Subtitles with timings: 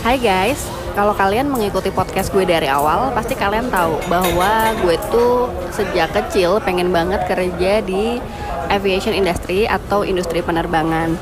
[0.00, 0.64] Hai guys,
[0.96, 6.56] kalau kalian mengikuti podcast gue dari awal, pasti kalian tahu bahwa gue tuh sejak kecil
[6.64, 8.16] pengen banget kerja di
[8.72, 11.20] aviation industry atau industri penerbangan.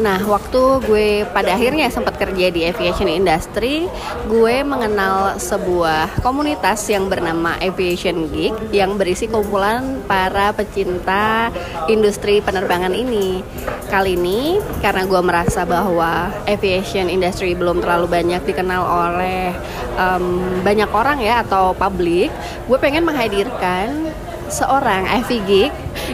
[0.00, 3.84] Nah, waktu gue pada akhirnya sempat kerja di aviation industry,
[4.24, 11.52] gue mengenal sebuah komunitas yang bernama Aviation Geek yang berisi kumpulan para pecinta
[11.92, 13.44] industri penerbangan ini.
[13.92, 19.52] Kali ini karena gue merasa bahwa aviation industry belum terlalu banyak dikenal oleh
[20.00, 22.32] um, banyak orang ya atau publik,
[22.64, 24.08] gue pengen menghadirkan
[24.48, 25.72] seorang Ivy Geek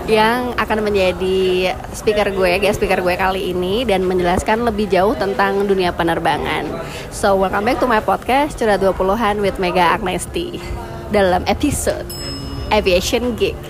[0.09, 5.69] yang akan menjadi speaker gue, guest speaker gue kali ini dan menjelaskan lebih jauh tentang
[5.69, 6.65] dunia penerbangan.
[7.13, 10.57] So, welcome back to my podcast Curhat 20-an with Mega Agnesti
[11.13, 12.09] dalam episode
[12.73, 13.68] Aviation Geek.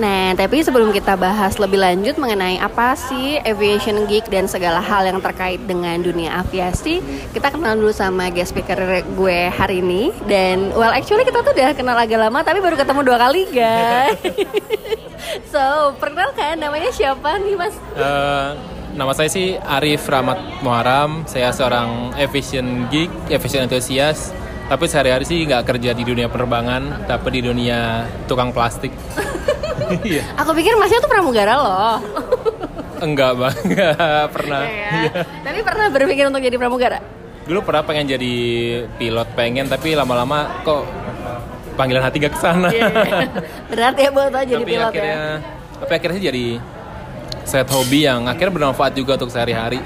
[0.00, 5.04] Nah, tapi sebelum kita bahas lebih lanjut mengenai apa sih aviation geek dan segala hal
[5.04, 7.04] yang terkait dengan dunia aviasi,
[7.36, 10.08] kita kenal dulu sama guest speaker gue hari ini.
[10.24, 14.16] Dan well actually kita tuh udah kenal agak lama tapi baru ketemu dua kali guys.
[15.52, 17.76] so, perkenalkan namanya siapa nih Mas?
[17.92, 18.56] Uh,
[18.96, 21.28] nama saya sih Arif Rahmat Muharam.
[21.28, 24.32] Saya seorang aviation geek, aviation enthusiast.
[24.72, 28.88] Tapi sehari-hari sih nggak kerja di dunia penerbangan, tapi di dunia tukang plastik.
[30.00, 30.24] iya.
[30.40, 31.96] Aku pikir masnya tuh pramugara loh.
[33.02, 34.62] Enggak bang, enggak pernah.
[34.62, 35.12] Ya, ya.
[35.42, 36.98] Tapi pernah berpikir untuk jadi pramugara?
[37.42, 38.34] Dulu pernah pengen jadi
[38.96, 40.86] pilot pengen, tapi lama-lama kok
[41.74, 42.70] panggilan hati gak ke sana.
[42.70, 43.26] Iya, iya.
[43.66, 45.36] Berat ya buat jadi tapi pilot akhirnya, ya.
[45.82, 46.46] Tapi akhirnya jadi
[47.42, 49.82] set hobi yang akhirnya bermanfaat juga untuk sehari-hari.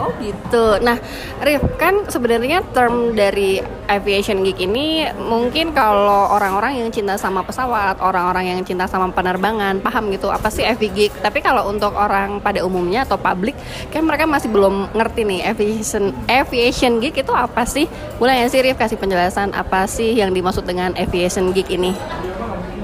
[0.00, 0.80] Oh gitu.
[0.80, 0.96] Nah,
[1.42, 8.02] Rif, kan sebenarnya term dari aviation geek ini mungkin kalau orang-orang yang cinta sama pesawat,
[8.02, 11.12] orang-orang yang cinta sama penerbangan, paham gitu apa sih avi geek.
[11.22, 13.54] Tapi kalau untuk orang pada umumnya atau publik,
[13.94, 17.86] kan mereka masih belum ngerti nih aviation aviation geek itu apa sih?
[18.18, 21.94] Boleh ya sih Rif kasih penjelasan apa sih yang dimaksud dengan aviation geek ini?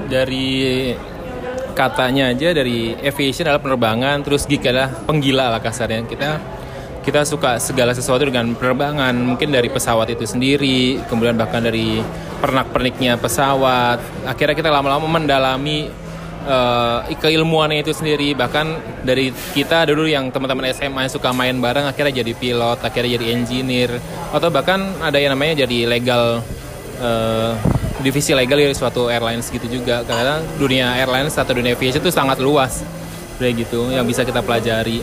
[0.07, 0.93] Dari
[1.73, 6.05] katanya aja dari aviation adalah penerbangan, terus geek adalah penggila lah kasarnya.
[6.05, 6.29] Kita
[7.03, 11.99] kita suka segala sesuatu dengan penerbangan mungkin dari pesawat itu sendiri kemudian bahkan dari
[12.39, 15.91] pernak-perniknya pesawat akhirnya kita lama-lama mendalami
[16.47, 21.83] uh, keilmuannya itu sendiri bahkan dari kita dulu yang teman-teman SMA yang suka main bareng
[21.83, 23.99] akhirnya jadi pilot akhirnya jadi engineer
[24.31, 26.39] atau bahkan ada yang namanya jadi legal
[27.03, 27.51] uh,
[28.03, 32.37] divisi legal dari suatu airlines gitu juga karena dunia airlines atau dunia aviation itu sangat
[32.43, 32.83] luas
[33.39, 34.99] kayak gitu yang bisa kita pelajari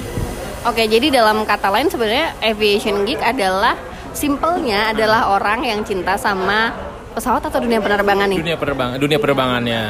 [0.61, 3.81] Oke, jadi dalam kata lain sebenarnya aviation geek adalah
[4.12, 6.77] simpelnya adalah orang yang cinta sama
[7.16, 8.38] pesawat atau dunia penerbangan nih?
[8.44, 9.82] Dunia penerbangan, dunia penerbangannya.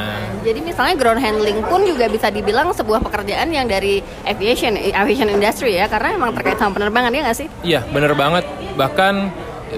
[0.47, 5.75] Jadi misalnya ground handling pun juga bisa dibilang sebuah pekerjaan yang dari aviation, aviation industry
[5.75, 7.47] ya, karena emang terkait sama penerbangan ya nggak sih?
[7.67, 8.47] Iya, bener banget.
[8.79, 9.13] Bahkan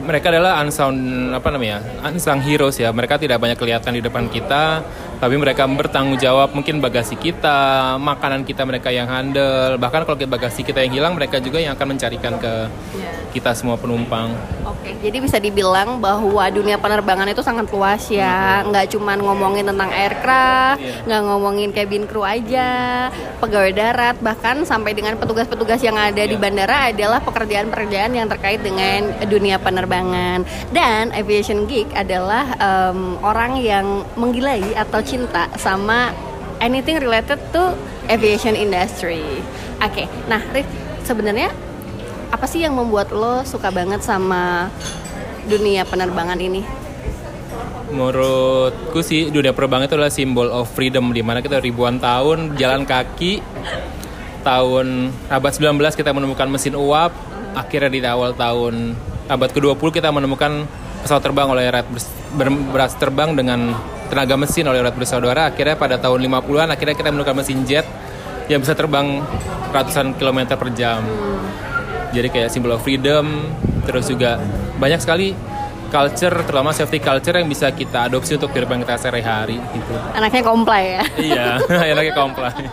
[0.02, 0.96] mereka adalah unsung
[1.36, 2.90] apa namanya unsung heroes ya.
[2.90, 4.82] Mereka tidak banyak kelihatan di depan kita
[5.24, 10.68] tapi mereka bertanggung jawab mungkin bagasi kita makanan kita mereka yang handle bahkan kalau bagasi
[10.68, 12.68] kita yang hilang mereka juga yang akan mencarikan ke
[13.32, 14.36] kita semua penumpang.
[14.68, 18.68] Oke jadi bisa dibilang bahwa dunia penerbangan itu sangat luas ya.
[18.68, 21.08] Nggak cuma ngomongin tentang aircraft iya.
[21.08, 23.08] nggak ngomongin cabin crew aja.
[23.40, 26.44] Pegawai darat bahkan sampai dengan petugas-petugas yang ada di iya.
[26.44, 29.94] bandara adalah pekerjaan-pekerjaan yang terkait dengan dunia penerbangan.
[29.94, 36.10] Penerbangan dan aviation geek adalah um, orang yang menggilai atau cinta sama
[36.58, 37.78] anything related to
[38.10, 39.22] aviation industry.
[39.78, 40.06] Oke, okay.
[40.26, 40.66] nah Rick
[41.06, 41.54] sebenarnya
[42.34, 44.74] apa sih yang membuat lo suka banget sama
[45.46, 46.66] dunia penerbangan ini?
[47.94, 52.90] Menurutku sih dunia penerbangan itu adalah simbol of freedom di mana kita ribuan tahun jalan
[52.90, 53.38] kaki
[54.42, 57.14] tahun abad 19 kita menemukan mesin uap
[57.54, 58.98] akhirnya di awal tahun
[59.30, 60.66] abad ke-20 kita menemukan
[61.04, 61.88] pesawat terbang oleh Wright
[62.72, 63.76] beras terbang dengan
[64.08, 67.86] tenaga mesin oleh Wright bersaudara akhirnya pada tahun 50-an akhirnya kita menemukan mesin jet
[68.48, 69.20] yang bisa terbang
[69.76, 71.04] ratusan kilometer per jam
[72.16, 73.52] jadi kayak simbol of freedom
[73.84, 74.40] terus juga
[74.80, 75.36] banyak sekali
[75.94, 79.94] culture terutama safety culture yang bisa kita adopsi untuk kehidupan kita sehari-hari gitu.
[80.18, 81.04] Anaknya komplai ya.
[81.22, 81.48] iya,
[81.94, 82.66] anaknya komplai.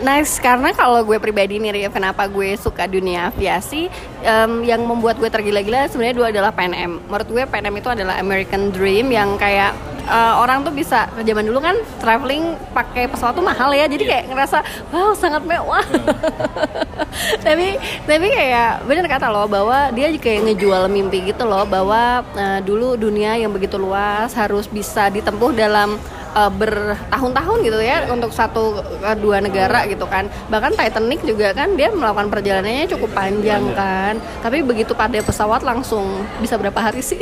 [0.00, 3.92] Nice, karena kalau gue pribadi nih Ria, kenapa gue suka dunia aviasi
[4.24, 8.72] um, Yang membuat gue tergila-gila sebenarnya dua adalah PNM Menurut gue PNM itu adalah American
[8.72, 9.76] Dream yang kayak
[10.10, 14.24] uh, orang tuh bisa zaman dulu kan traveling pakai pesawat tuh mahal ya jadi kayak
[14.34, 14.58] ngerasa
[14.90, 15.84] wow sangat mewah.
[17.46, 17.76] Tapi
[18.06, 22.94] tapi kayak bener kata lo bahwa dia kayak ngejual mimpi gitu loh bahwa uh, dulu
[22.94, 25.98] dunia yang begitu luas harus bisa ditempuh dalam
[26.34, 30.26] uh, bertahun-tahun gitu ya untuk satu uh, dua negara gitu kan.
[30.50, 34.18] Bahkan Titanic juga kan dia melakukan perjalanannya cukup panjang kan.
[34.42, 37.20] Tapi begitu pada pesawat langsung bisa berapa hari sih?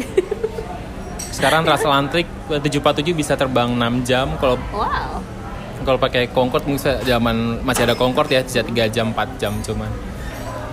[1.39, 4.27] Sekarang transatlantik 747 bisa terbang 6 jam.
[4.43, 5.23] Kalau wow.
[5.87, 9.91] kalau pakai Concorde mungkin zaman masih ada Concorde ya bisa 3 jam 4 jam cuman.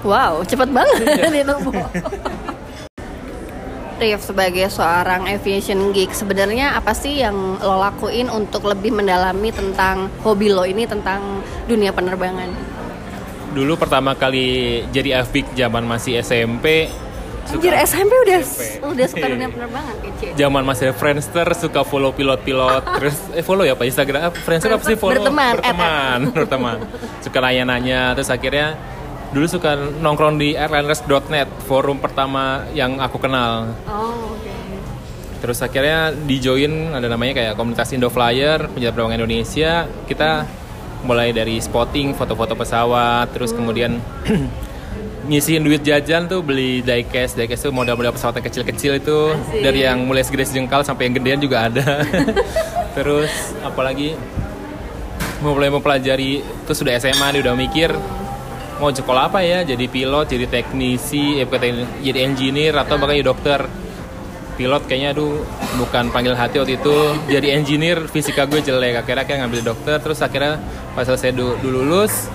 [0.06, 0.98] Wow cepet banget
[1.46, 1.56] itu
[3.96, 10.12] Rif sebagai seorang aviation geek sebenarnya apa sih yang lo lakuin untuk lebih mendalami tentang
[10.22, 12.52] hobi lo ini tentang dunia penerbangan?
[13.56, 16.92] Dulu pertama kali jadi avik zaman masih SMP
[17.46, 18.82] Anjir SMP udah SMP.
[18.82, 20.28] udah suka dunia penerbangan kece.
[20.34, 24.98] Zaman masih Friendster suka follow pilot-pilot terus eh follow ya Pak Instagram Friendster apa sih
[24.98, 26.78] follow berteman berteman berteman
[27.22, 28.74] suka nanya-nanya terus akhirnya
[29.34, 34.78] dulu suka nongkrong di airliners.net forum pertama yang aku kenal oh oke okay.
[35.42, 40.46] terus akhirnya di join ada namanya kayak komunitas Indo Flyer penjara penerbangan Indonesia kita
[41.06, 43.58] mulai dari spotting foto-foto pesawat terus hmm.
[43.62, 43.92] kemudian
[45.30, 49.62] ngisiin duit jajan tuh beli diecast diecast tuh model-model pesawat yang kecil-kecil itu Asik.
[49.62, 52.06] dari yang mulai segede sejengkal sampai yang gedean juga ada
[52.98, 54.14] terus apalagi
[55.42, 57.90] mulai mempelajari itu sudah SMA dia udah mikir
[58.80, 59.64] mau sekolah apa ya?
[59.64, 61.48] Jadi pilot jadi teknisi eh,
[62.04, 63.62] jadi engineer atau bahkan jadi dokter.
[64.56, 65.44] Pilot kayaknya aduh
[65.76, 66.96] bukan panggil hati waktu itu.
[67.28, 69.04] Jadi engineer fisika gue jelek.
[69.04, 70.64] Akhirnya kayak ngambil dokter terus akhirnya
[70.96, 72.32] pas selesai dulu, lulus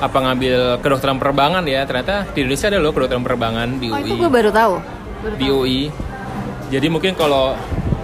[0.00, 1.88] apa ngambil kedokteran penerbangan ya?
[1.88, 4.74] Ternyata di Indonesia ada loh kedokteran penerbangan di UI oh, itu gue baru tahu.
[5.20, 5.82] Baru di UI
[6.70, 7.58] jadi mungkin kalau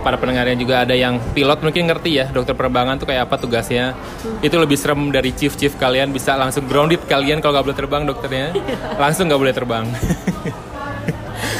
[0.06, 3.91] para pendengarnya juga ada yang pilot mungkin ngerti ya dokter penerbangan tuh kayak apa tugasnya
[3.91, 4.47] hmm.
[4.47, 8.03] itu lebih serem dari chief chief kalian bisa langsung grounded kalian kalau nggak boleh terbang
[8.06, 8.47] dokternya
[9.03, 9.85] langsung nggak boleh terbang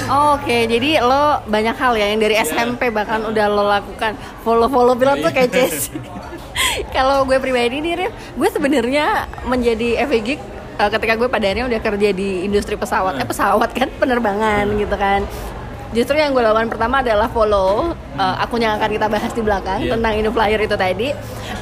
[0.07, 0.63] oh, Oke, okay.
[0.71, 2.47] jadi lo banyak hal ya yang dari yeah.
[2.47, 4.15] SMP bahkan udah lo lakukan
[4.47, 5.91] follow-follow pilot tuh kayak Jess.
[6.95, 10.39] Kalau gue pribadi nih, Rif, gue sebenarnya menjadi FV
[10.79, 13.23] uh, ketika gue pada akhirnya udah kerja di industri pesawat, hmm.
[13.25, 14.79] eh pesawat kan penerbangan hmm.
[14.87, 15.27] gitu kan
[15.97, 19.81] justru yang gue lakukan pertama adalah follow uh, akun yang akan kita bahas di belakang
[19.81, 19.97] yeah.
[19.97, 21.09] tentang Flyer itu tadi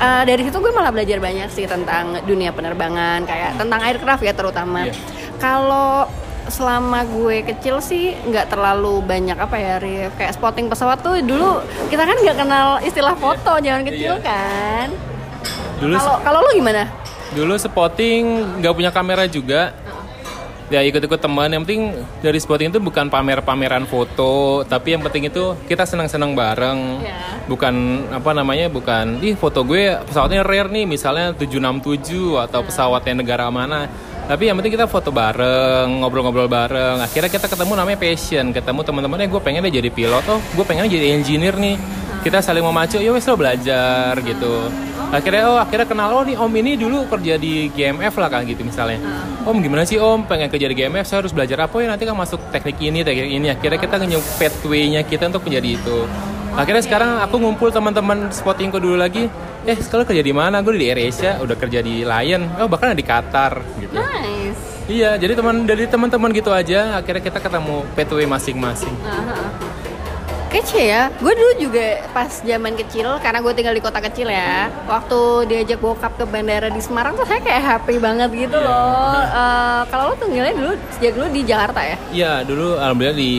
[0.02, 4.34] uh, dari situ gue malah belajar banyak sih tentang dunia penerbangan kayak tentang aircraft ya
[4.34, 4.96] terutama yeah.
[5.38, 6.10] kalau
[6.50, 11.62] selama gue kecil sih nggak terlalu banyak apa ya Rif kayak spotting pesawat tuh dulu
[11.88, 13.64] kita kan nggak kenal istilah foto yeah.
[13.70, 14.26] jangan kecil yeah.
[14.26, 14.88] kan
[15.78, 16.82] dulu kalau kalau lo gimana
[17.32, 18.22] dulu spotting
[18.60, 19.83] nggak punya kamera juga
[20.74, 25.54] ya ikut-ikut teman yang penting dari spotting itu bukan pamer-pameran foto tapi yang penting itu
[25.70, 27.38] kita senang-senang bareng yeah.
[27.46, 32.66] bukan apa namanya bukan ih foto gue pesawatnya rare nih misalnya 767 atau yeah.
[32.66, 33.86] pesawat yang negara mana
[34.24, 36.96] tapi yang penting kita foto bareng ngobrol-ngobrol bareng.
[37.04, 39.28] Akhirnya kita ketemu namanya passion ketemu teman-temannya.
[39.28, 41.76] Gue pengen deh jadi pilot oh gue pengen jadi engineer nih.
[42.24, 44.72] Kita saling memacu ya wes lo belajar gitu.
[45.12, 48.64] Akhirnya oh akhirnya kenal oh nih om ini dulu kerja di GMF lah kan gitu
[48.64, 48.96] misalnya.
[49.44, 49.52] Uh.
[49.52, 50.24] om gimana sih om?
[50.24, 51.76] Pengen kerja di GMF saya harus belajar apa?
[51.84, 53.46] Ya nanti kan masuk teknik ini teknik ini.
[53.52, 55.98] Akhirnya kita nge pathway-nya kita untuk menjadi itu
[56.54, 59.30] akhirnya sekarang aku ngumpul teman-teman spottingku dulu lagi.
[59.64, 60.60] Eh sekarang kerja di mana?
[60.60, 62.48] Gue di AirAsia udah kerja di Lion.
[62.60, 63.94] Oh bahkan di Qatar gitu.
[63.96, 64.60] Nice.
[64.84, 68.92] Iya jadi teman dari teman-teman gitu aja akhirnya kita ketemu pathway masing-masing.
[69.00, 69.74] -huh
[70.54, 71.02] kece ya.
[71.18, 75.82] Gue dulu juga pas zaman kecil karena gue tinggal di kota kecil ya waktu diajak
[75.82, 78.70] bokap ke bandara di Semarang tuh saya kayak happy banget gitu yeah.
[78.70, 79.18] loh.
[79.34, 81.96] Uh, kalau lo tinggalnya dulu sejak dulu di Jakarta ya?
[82.14, 83.32] Iya dulu alhamdulillah di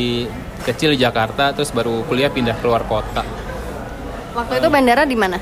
[0.65, 3.21] kecil di Jakarta terus baru kuliah pindah keluar kota
[4.33, 5.37] waktu itu bandara di mana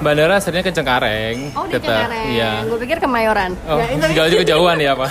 [0.00, 1.36] Bandara sebenarnya ke Cengkareng.
[1.52, 2.32] Oh di Cengkareng.
[2.32, 2.64] Iya.
[2.64, 3.52] Gue pikir Kemayoran.
[3.68, 5.10] Oh, ya, jauh juga jauhan ya Pak.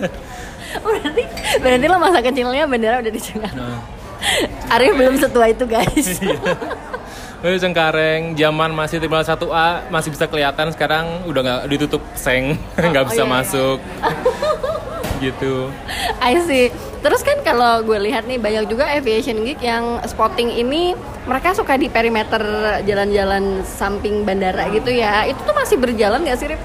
[0.80, 1.22] oh, berarti
[1.60, 3.60] berarti lo masa kecilnya bandara udah di Cengkareng.
[3.60, 3.80] Nah.
[4.72, 6.24] Arif belum setua itu guys.
[7.38, 12.58] Eh Cengkareng zaman masih terminal 1A masih bisa kelihatan sekarang udah nggak ditutup seng
[12.90, 13.78] nggak oh, bisa oh, iya, masuk
[15.20, 15.70] gitu.
[16.18, 16.70] I see.
[16.98, 20.98] Terus kan kalau gue lihat nih banyak juga aviation geek yang spotting ini
[21.30, 22.42] mereka suka di perimeter
[22.82, 25.22] jalan-jalan samping bandara gitu ya.
[25.26, 26.62] Itu tuh masih berjalan nggak sih Rip?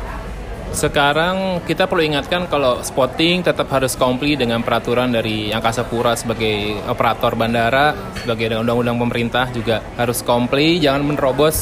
[0.74, 6.82] Sekarang kita perlu ingatkan kalau spotting tetap harus komplit dengan peraturan dari Angkasa Pura sebagai
[6.90, 11.62] operator bandara, sebagai undang-undang pemerintah juga harus komplit, jangan menerobos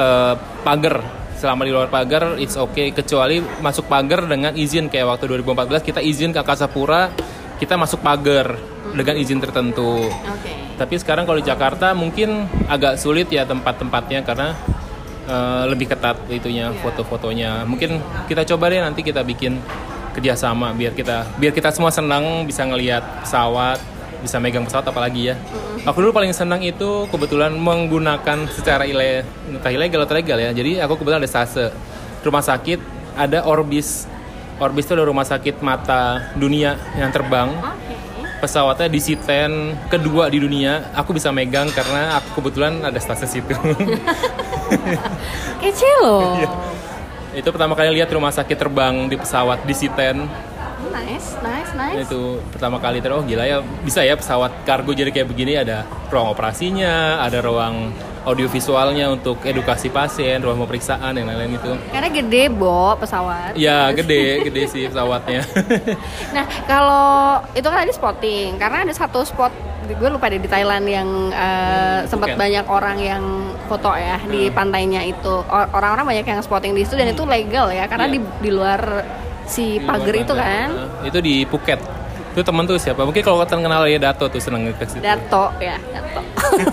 [0.00, 0.32] uh,
[0.64, 1.17] pagar.
[1.38, 2.90] Selama di luar pagar, it's okay.
[2.90, 7.14] Kecuali masuk pagar dengan izin kayak waktu 2014 kita izin ke Angkasa Pura,
[7.62, 8.58] kita masuk pagar
[8.90, 10.02] dengan izin tertentu.
[10.10, 10.74] Okay.
[10.74, 14.58] Tapi sekarang kalau di Jakarta mungkin agak sulit ya tempat-tempatnya karena
[15.28, 16.80] uh, lebih ketat itunya yeah.
[16.80, 19.60] foto-fotonya mungkin kita coba deh nanti kita bikin
[20.16, 23.78] kerjasama biar kita biar kita semua senang bisa ngelihat pesawat
[24.22, 25.34] bisa megang pesawat apalagi ya.
[25.86, 30.50] Aku dulu paling senang itu kebetulan menggunakan secara ile, entah ilegal atau legal ya.
[30.50, 31.70] Jadi aku kebetulan ada stase
[32.22, 32.82] rumah sakit,
[33.14, 34.10] ada Orbis.
[34.58, 37.54] Orbis itu ada rumah sakit mata dunia yang terbang.
[37.62, 37.94] Oke.
[38.38, 40.94] Pesawatnya di Citen kedua di dunia.
[40.94, 43.50] Aku bisa megang karena aku kebetulan ada stase situ.
[45.62, 46.38] Kece loh.
[46.38, 46.50] Iya.
[47.38, 50.26] itu pertama kali lihat rumah sakit terbang di pesawat di Citen.
[51.00, 51.96] Nice, nice, nice.
[52.04, 55.82] Itu pertama kali terus oh gila ya bisa ya pesawat kargo jadi kayak begini ada
[56.08, 57.90] ruang operasinya, ada ruang
[58.24, 61.72] audiovisualnya untuk edukasi pasien, ruang pemeriksaan dan lain-lain itu.
[61.88, 63.56] Karena gede, Bo, pesawat.
[63.56, 65.40] Ya gede, gede sih pesawatnya.
[66.28, 67.08] Nah, kalau
[67.52, 69.48] itu kan tadi spotting, karena ada satu spot
[69.88, 72.38] gue lupa deh di Thailand yang eh, sempat Phuket.
[72.38, 73.22] banyak orang yang
[73.64, 74.54] foto ya di Hmm.
[74.54, 75.34] pantainya itu.
[75.48, 78.12] Or- Orang-orang banyak yang spotting di situ dan itu legal ya, karena Iya.
[78.12, 78.80] di di luar
[79.48, 80.68] si pagar itu kan.
[80.70, 81.80] Nah, itu di Phuket.
[82.32, 83.02] Itu temen tuh siapa?
[83.02, 85.02] Mungkin kalau kalian kenal ya Dato tuh seneng ke situ.
[85.02, 86.20] Dato ya, Dato.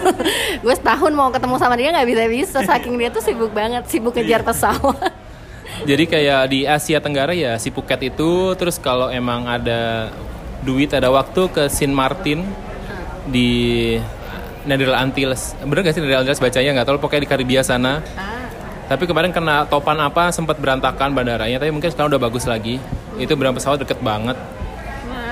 [0.63, 4.43] gue setahun mau ketemu sama dia nggak bisa-bisa, saking dia tuh sibuk banget, sibuk ngejar
[4.43, 4.47] Iya.
[4.47, 5.09] pesawat.
[5.89, 10.13] Jadi kayak di Asia Tenggara ya si Phuket itu terus kalau emang ada
[10.61, 12.45] duit ada waktu ke Sint Martin
[13.25, 13.49] di
[14.63, 15.43] Netherlands Antilles.
[15.61, 18.01] Bener gak sih Netherlands Antilles bacanya nggak tahu pokoknya di Karibia sana.
[18.15, 18.34] Ah,
[18.85, 22.77] Tapi kemarin kena topan apa sempat berantakan bandaranya tapi mungkin sekarang udah bagus lagi.
[23.17, 24.37] Itu berang pesawat deket banget.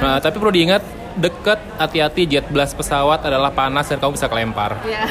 [0.02, 0.84] Nah, tapi perlu diingat
[1.14, 4.82] deket hati-hati jet blast pesawat adalah panas dan kamu bisa kelempar.
[4.90, 5.06] ya.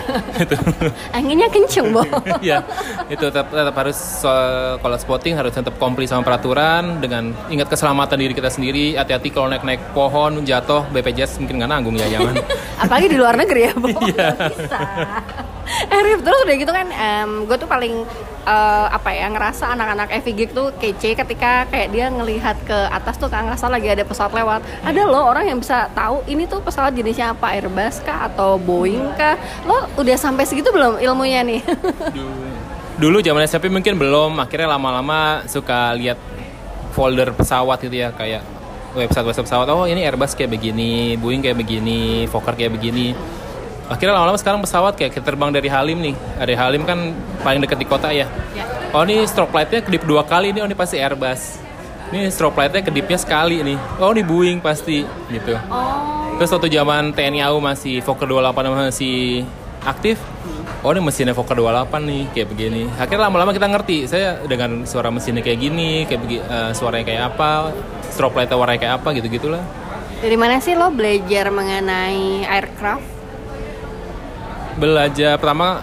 [1.17, 2.03] Anginnya kenceng, Bo.
[2.45, 2.67] Iya,
[3.07, 8.19] itu tetap, tetap harus so- kalau spotting harus tetap komplit sama peraturan dengan ingat keselamatan
[8.19, 8.99] diri kita sendiri.
[8.99, 12.35] Hati-hati kalau naik-naik pohon jatuh BPJS mungkin nggak nanggung ya jangan.
[12.83, 13.89] Apalagi di luar negeri ya, Bo.
[13.89, 14.29] Iya.
[14.51, 14.79] Bisa.
[15.89, 16.87] Eh, terus udah gitu kan,
[17.47, 18.03] gue tuh paling
[18.43, 23.27] eh, apa ya ngerasa anak-anak FIGIG tuh kece ketika kayak dia ngelihat ke atas tuh
[23.27, 24.61] kan ngerasa lagi ada pesawat lewat.
[24.83, 29.15] Ada loh orang yang bisa tahu ini tuh pesawat jenisnya apa, Airbus kah atau Boeing
[29.15, 29.39] kah?
[29.65, 31.61] Lo udah sampai segitu belum ilmunya nih?
[32.19, 32.51] Dulu-
[32.93, 36.21] Dulu zaman SMP mungkin belum, akhirnya lama-lama suka lihat
[36.93, 38.45] folder pesawat gitu ya kayak
[38.93, 39.67] website-website pesawat.
[39.73, 43.17] Oh ini Airbus kayak begini, Boeing kayak begini, Fokker kayak begini.
[43.91, 46.15] Akhirnya lama-lama sekarang pesawat kayak kita terbang dari Halim nih.
[46.39, 47.12] Dari Halim kan
[47.43, 48.27] paling dekat di kota ya.
[48.55, 48.65] ya.
[48.93, 51.59] Oh ini stroke lightnya kedip dua kali nih, oh ini pasti Airbus.
[52.12, 53.79] Ini stroke lightnya kedipnya sekali nih.
[53.97, 55.01] Oh ini Boeing pasti
[55.33, 55.57] gitu.
[55.73, 59.49] Oh, Terus waktu zaman TNI AU masih Fokker 28 masih
[59.83, 60.21] aktif.
[60.85, 62.83] Oh ini mesinnya Fokker 28 nih kayak begini.
[63.01, 64.05] Akhirnya lama-lama kita ngerti.
[64.05, 67.73] Saya dengan suara mesinnya kayak gini, kayak begi, eh, suaranya kayak apa,
[68.12, 69.65] strobe lightnya warnanya kayak apa gitu-gitulah.
[70.23, 73.22] dari mana sih lo belajar mengenai aircraft?
[74.79, 75.37] Belajar.
[75.37, 75.83] Pertama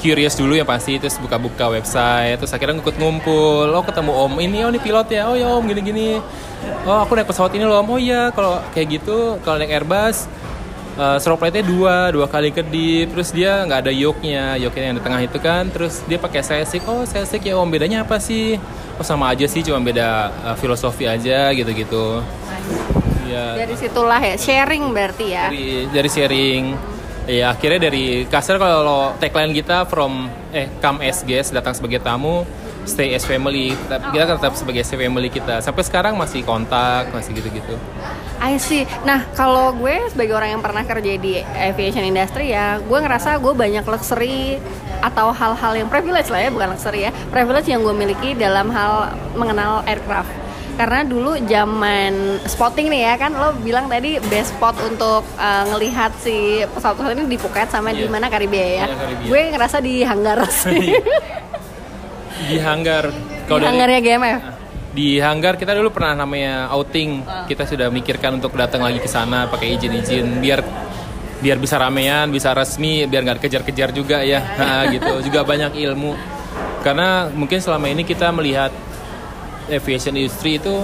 [0.00, 4.32] curious dulu ya pasti terus buka-buka website terus akhirnya ngikut ngumpul oh ketemu om.
[4.40, 5.28] Ini oh ini pilot ya.
[5.28, 6.20] Oh ya om gini-gini.
[6.88, 7.88] Oh aku naik pesawat ini loh om.
[7.92, 10.24] Oh iya kalau kayak gitu kalau naik Airbus
[10.96, 14.56] uh, strobe lightnya dua dua kali kedip terus dia nggak ada yoke-nya.
[14.56, 15.68] Yoke yang di tengah itu kan.
[15.68, 17.68] Terus dia pakai sesik oh sesik ya om.
[17.68, 18.56] Bedanya apa sih?
[18.96, 22.24] Oh sama aja sih cuma beda uh, filosofi aja gitu-gitu.
[23.30, 25.48] Ya Dari situlah ya sharing berarti ya.
[25.48, 26.74] dari dari sharing
[27.30, 32.42] ya akhirnya dari kasar kalau tagline kita from eh come as guest datang sebagai tamu
[32.88, 33.76] stay as family.
[33.76, 35.62] Tetap- kita kan tetap sebagai family kita.
[35.62, 37.76] Sampai sekarang masih kontak masih gitu-gitu.
[38.40, 38.88] I see.
[39.04, 43.52] Nah, kalau gue sebagai orang yang pernah kerja di aviation industry ya, gue ngerasa gue
[43.52, 44.56] banyak luxury
[45.04, 49.12] atau hal-hal yang privilege lah ya, bukan luxury ya, privilege yang gue miliki dalam hal
[49.36, 50.32] mengenal aircraft.
[50.80, 56.16] Karena dulu zaman spotting nih ya kan, lo bilang tadi best spot untuk uh, ngelihat
[56.16, 58.08] si pesawat-pesawat ini di Phuket sama di Iya.
[58.08, 58.86] mana Karibia ya.
[58.86, 59.28] Iya, Karibia.
[59.28, 60.96] Gue ngerasa di hanggar sih.
[62.40, 63.12] di hanggar
[63.44, 64.40] kalau dari hanggarnya GMF.
[64.90, 69.44] di hanggar kita dulu pernah namanya outing kita sudah mikirkan untuk datang lagi ke sana
[69.46, 70.64] pakai izin-izin biar
[71.38, 76.16] biar bisa ramean bisa resmi biar nggak kejar-kejar juga ya Nah, gitu juga banyak ilmu
[76.80, 78.72] karena mungkin selama ini kita melihat
[79.70, 80.74] aviation industry itu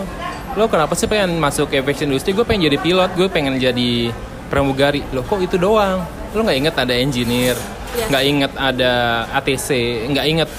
[0.53, 4.11] lo kenapa sih pengen masuk aviation industry gue pengen jadi pilot gue pengen jadi
[4.47, 6.01] pramugari lo kok itu doang
[6.31, 7.57] lo nggak inget ada engineer
[7.89, 8.07] Iya.
[8.07, 8.93] nggak inget ada
[9.33, 9.69] ATC
[10.07, 10.51] nggak inget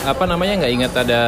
[0.00, 1.22] apa namanya nggak ingat ada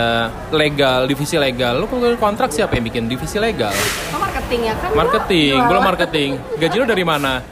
[0.50, 3.74] legal divisi legal lu kalau kontrak siapa yang bikin divisi legal
[4.14, 4.88] Oh, marketing ya kan?
[4.88, 5.66] lo marketing jualan.
[5.66, 7.42] belum marketing gaji lu dari mana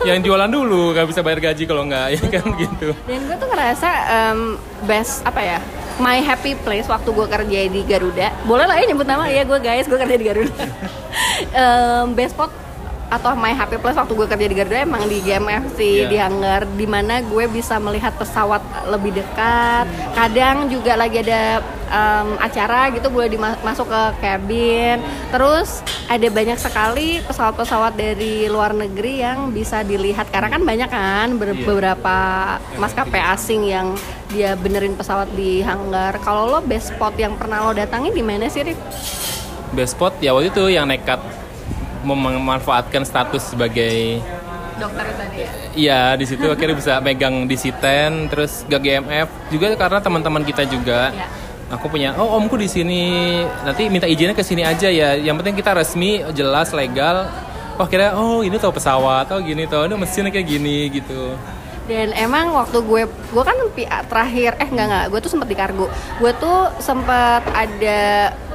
[0.00, 3.48] yang jualan dulu nggak bisa bayar gaji kalau nggak ya kan gitu Dan gue tuh
[3.48, 4.38] ngerasa em,
[4.82, 5.58] best apa ya?
[6.00, 8.32] My happy place waktu gue kerja di Garuda.
[8.48, 10.64] Boleh lah ya nyebut nama ya gue guys, gue kerja di Garuda.
[11.60, 12.48] Em, best spot
[13.10, 16.06] atau my happy place waktu gue kerja di Garuda emang di GMF sih Iya.
[16.06, 22.38] di hangar di mana gue bisa melihat pesawat lebih dekat kadang juga lagi ada em,
[22.38, 29.50] acara gitu boleh dimasuk ke cabin terus ada banyak sekali pesawat-pesawat dari luar negeri yang
[29.50, 31.66] bisa dilihat karena kan banyak kan Iya.
[31.66, 32.16] beberapa
[32.76, 33.98] maskapai asing yang
[34.28, 38.46] dia benerin pesawat di hangar kalau lo best spot yang pernah lo datangin di mana
[38.46, 38.78] sih Rif?
[39.70, 41.18] best spot ya waktu itu yang nekat
[42.04, 44.20] memanfaatkan status sebagai
[44.80, 49.76] dokter tadi ya Iya di situ akhirnya bisa megang di Siten terus ke GMF juga
[49.78, 51.14] karena teman-teman kita juga.
[51.14, 51.26] Iya.
[51.78, 53.02] Aku punya oh omku di sini
[53.62, 55.14] nanti minta izinnya ke sini aja ya.
[55.14, 57.30] Yang penting kita resmi jelas legal.
[57.78, 61.38] Oh kira oh ini tahu pesawat oh gini tahu ini mesinnya kayak gini gitu.
[61.88, 63.56] Dan emang waktu gue, gue kan
[64.06, 65.86] terakhir, eh enggak enggak, gue tuh sempet di kargo.
[66.22, 68.00] Gue tuh sempet ada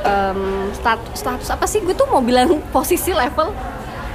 [0.05, 1.83] em, status, status apa sih?
[1.83, 3.51] Gue tuh mau bilang posisi level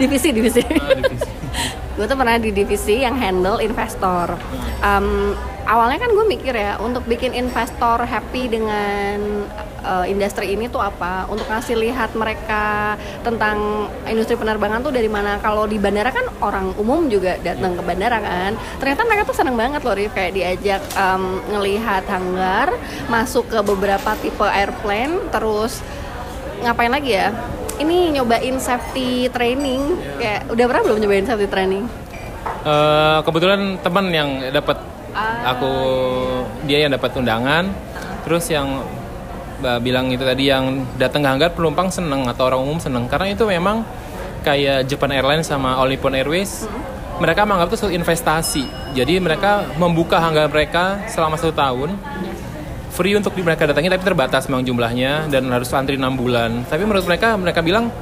[0.00, 0.64] divisi divisi.
[0.64, 1.30] Ah, divisi.
[2.00, 4.32] gue tuh pernah di divisi yang handle investor.
[4.80, 5.36] Em,
[5.70, 9.46] awalnya kan gue mikir ya, untuk bikin investor happy dengan
[9.86, 11.30] eh, industri ini tuh apa?
[11.30, 15.38] Untuk ngasih lihat mereka tentang industri penerbangan tuh dari mana?
[15.38, 18.58] Kalau di bandara kan orang umum juga datang ke bandara kan.
[18.82, 20.10] Ternyata mereka tuh seneng banget loh, Rif.
[20.10, 22.74] kayak diajak em, ngelihat hanggar,
[23.06, 25.78] masuk ke beberapa tipe airplane, terus
[26.66, 27.30] ngapain lagi ya?
[27.78, 29.96] Ini nyobain safety training.
[30.18, 31.86] Kayak udah pernah belum nyobain safety training?
[32.60, 35.56] Eh, kebetulan teman yang dapat Ah.
[35.56, 35.72] aku
[36.64, 37.70] dia yang dapat undangan.
[38.24, 38.84] Terus yang
[39.60, 43.44] bilang itu tadi yang datang ke hanggar penumpang seneng atau orang umum seneng karena itu
[43.44, 43.84] memang
[44.40, 46.64] kayak Japan Airlines sama All Nippon Airways
[47.20, 48.64] mereka menganggap itu suatu investasi
[48.96, 51.92] jadi mereka membuka hanggar mereka selama satu tahun
[52.96, 57.04] free untuk mereka datangi tapi terbatas memang jumlahnya dan harus antri 6 bulan tapi menurut
[57.04, 57.92] mereka mereka bilang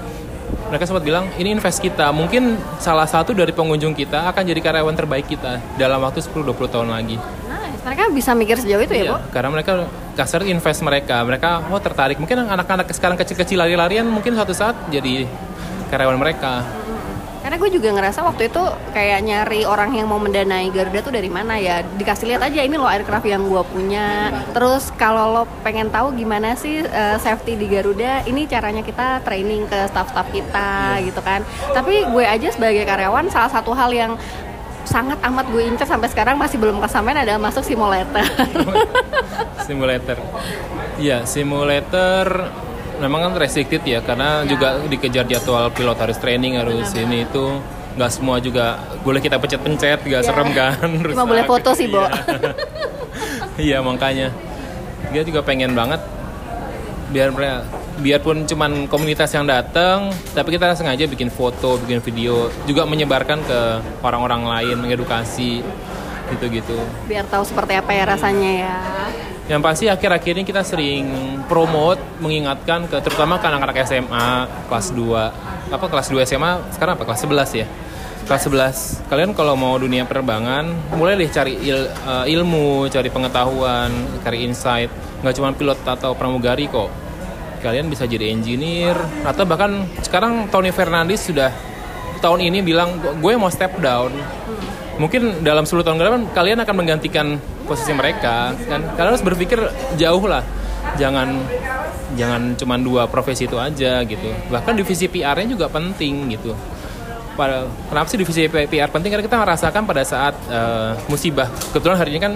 [0.69, 4.95] mereka sempat bilang ini invest kita mungkin salah satu dari pengunjung kita akan jadi karyawan
[4.95, 7.17] terbaik kita dalam waktu 10-20 tahun lagi
[7.49, 7.81] Nice.
[7.85, 9.33] Mereka bisa mikir sejauh itu ya, Iya, Bu?
[9.33, 9.73] karena mereka
[10.13, 12.21] kasar invest mereka, mereka oh tertarik.
[12.21, 15.25] Mungkin anak-anak sekarang kecil-kecil lari-larian mungkin suatu saat jadi
[15.89, 16.67] karyawan mereka.
[17.49, 18.61] Karena gue juga ngerasa waktu itu
[18.93, 21.81] kayak nyari orang yang mau mendanai Garuda tuh dari mana ya?
[21.81, 24.29] Dikasih lihat aja ini lo aircraft yang gue punya.
[24.53, 29.65] Terus kalau lo pengen tahu gimana sih eh, safety di Garuda Ini caranya kita training
[29.65, 31.41] ke staff-staff kita gitu kan.
[31.73, 34.21] Tapi gue aja sebagai karyawan salah satu hal yang
[34.85, 38.29] sangat amat gue incer sampai sekarang masih belum kesampaian adalah masuk simulator.
[39.65, 40.21] Simulator.
[41.01, 42.53] Iya, simulator
[42.99, 44.51] memang kan restricted ya karena Ya.
[44.51, 47.45] juga dikejar jadwal pilot harus training harus ini itu
[47.99, 50.27] nggak semua juga boleh kita pencet-pencet nggak Ya.
[50.27, 52.03] serem kan Cuma boleh foto sih, Bo.
[52.03, 52.11] Iya.
[53.71, 54.31] iya makanya
[55.11, 55.99] dia juga pengen banget
[57.09, 57.33] biar
[57.99, 63.61] biarpun cuman komunitas yang datang tapi kita sengaja bikin foto bikin video juga menyebarkan ke
[64.05, 65.65] orang-orang lain mengedukasi
[66.29, 66.77] gitu-gitu
[67.09, 68.77] Biar tahu seperti apa ya rasanya ya
[69.49, 71.09] yang pasti akhir-akhir ini kita sering
[71.49, 74.29] promote mengingatkan ke terutama ke anak-anak SMA
[74.69, 77.05] kelas 2 apa kelas 2 SMA sekarang apa?
[77.09, 77.67] Kelas 11 ya?
[78.29, 83.89] Kelas 11 kalian kalau mau dunia penerbangan mulai deh cari il- eh, ilmu cari pengetahuan
[84.21, 84.93] cari insight.
[85.25, 86.93] Nggak cuma pilot atau pramugari kok.
[87.59, 91.51] Kalian bisa jadi engineer atau bahkan sekarang Tony Fernandes sudah
[92.21, 94.13] tahun ini bilang gue mau step down
[94.99, 97.27] mungkin dalam 10 tahun ke depan kalian akan menggantikan
[97.65, 98.81] posisi mereka kan?
[98.99, 99.59] Kalian harus berpikir
[99.97, 100.43] jauh lah.
[100.99, 101.29] Jangan
[102.19, 104.29] jangan cuma dua profesi itu aja gitu.
[104.49, 106.53] Bahkan divisi PR-nya juga penting gitu.
[107.39, 109.15] Pada kenapa sih divisi PR penting?
[109.15, 111.47] Karena kita merasakan pada saat eh, musibah.
[111.71, 112.35] Kebetulan hari ini kan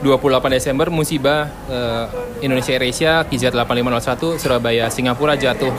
[0.00, 2.04] 28 Desember musibah eh,
[2.40, 5.74] Indonesia Asia KIZ 8501 Surabaya Singapura jatuh.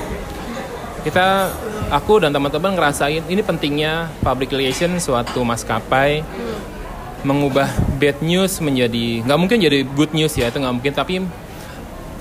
[1.02, 1.50] Kita
[1.92, 6.24] aku dan teman-teman ngerasain ini pentingnya public relation suatu maskapai
[7.22, 7.70] mengubah
[8.02, 11.16] bad news menjadi nggak mungkin jadi good news ya itu nggak mungkin tapi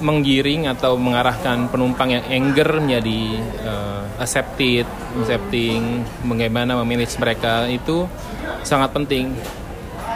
[0.00, 3.22] menggiring atau mengarahkan penumpang yang anger menjadi
[3.64, 4.88] eh, accepted,
[5.20, 8.08] accepting, bagaimana memanage mereka itu
[8.64, 9.32] sangat penting.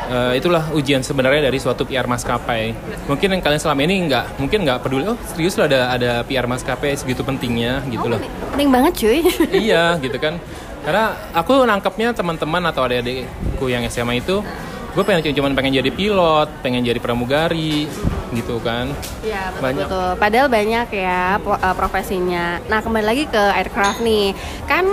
[0.04, 2.76] Eh, itulah ujian sebenarnya dari suatu PR maskapai.
[3.08, 5.08] Mungkin yang kalian selama ini nggak, mungkin nggak peduli.
[5.08, 8.20] Oh serius loh ada ada PR maskapai segitu pentingnya gitu loh.
[8.52, 9.18] Penting banget cuy
[9.64, 10.36] iya gitu kan.
[10.84, 14.44] Karena aku nangkepnya teman-teman atau adik-adikku yang SMA itu,
[14.92, 17.88] gue pengen cuma pengen jadi pilot, pengen jadi pramugari,
[18.36, 18.92] gitu kan.
[19.24, 19.86] Iya betul, Banyak.
[19.88, 20.08] betul.
[20.20, 22.60] Padahal banyak ya eh, profesinya.
[22.68, 24.36] Nah kembali lagi ke aircraft nih,
[24.68, 24.84] kan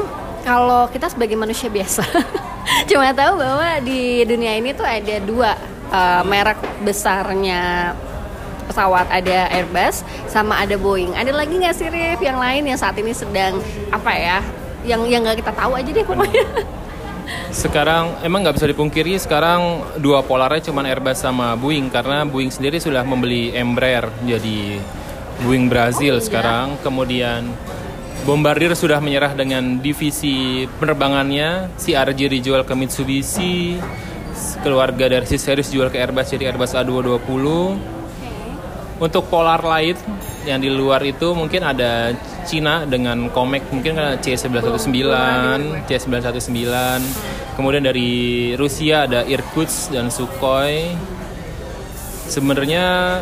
[0.41, 2.01] kalau kita sebagai manusia biasa
[2.89, 5.51] cuma tahu bahwa di dunia ini tuh ada dua
[5.91, 7.93] eh, merek besarnya
[8.71, 11.11] pesawat ada Airbus sama ada Boeing.
[11.11, 13.59] Ada lagi nggak sih Rif yang lain yang saat ini sedang
[13.91, 14.39] apa ya
[14.87, 16.45] yang yang nggak kita tahu aja deh pokoknya.
[17.51, 22.79] Sekarang emang nggak bisa dipungkiri sekarang dua polarnya cuman Airbus sama Boeing karena Boeing sendiri
[22.79, 24.79] sudah membeli Embraer jadi
[25.43, 26.25] Boeing Brazil Oh, iya.
[26.25, 26.79] sekarang.
[26.79, 27.51] Kemudian
[28.21, 33.81] Bombardier sudah menyerah dengan divisi penerbangannya, CRJ dijual ke Mitsubishi,
[34.61, 37.45] keluarga dari si series jual ke Airbus jadi Airbus A220.
[39.01, 39.97] Untuk polar lain
[40.45, 42.13] yang di luar itu mungkin ada
[42.45, 45.01] Cina dengan Comac mungkin kan C919,
[45.89, 46.69] C919.
[47.57, 50.93] Kemudian dari Rusia ada Irkutsk dan Sukhoi.
[52.29, 53.17] Sebenarnya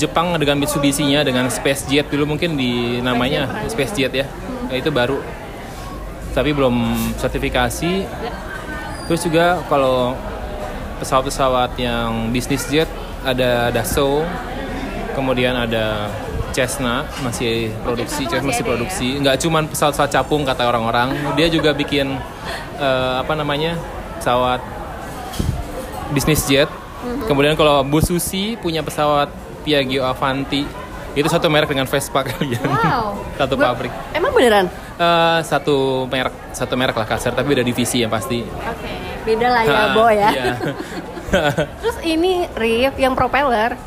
[0.00, 4.26] Jepang dengan Mitsubishi-nya dengan SpaceJet dulu mungkin di namanya SpaceJet ya.
[4.68, 5.20] Nah, itu baru.
[6.32, 7.92] Tapi belum sertifikasi.
[9.04, 10.16] Terus juga kalau
[11.02, 12.88] pesawat-pesawat yang bisnis jet
[13.26, 14.24] ada Dassault,
[15.12, 16.08] kemudian ada
[16.52, 19.08] Cessna masih produksi, Cessna Cessna masih produksi.
[19.18, 22.16] Nggak cuman pesawat-pesawat capung kata orang-orang, dia juga bikin
[22.78, 23.76] eh, apa namanya
[24.20, 24.60] pesawat
[26.14, 26.70] bisnis jet.
[27.26, 30.62] Kemudian kalau Bu Susi punya pesawat Piaggio Avanti,
[31.12, 32.62] itu satu merek dengan Vespa kalian.
[32.62, 33.16] Wow.
[33.34, 33.92] satu Ber- pabrik.
[34.12, 34.66] Emang beneran?
[34.94, 38.42] Eh, satu merek, satu merek lah kasar, tapi beda divisi yang pasti.
[38.42, 38.92] Oke.
[39.22, 40.30] Beda lah ya, Ha, Bo ya.
[40.30, 40.54] iya.
[41.80, 43.78] Terus ini Rif yang propeller.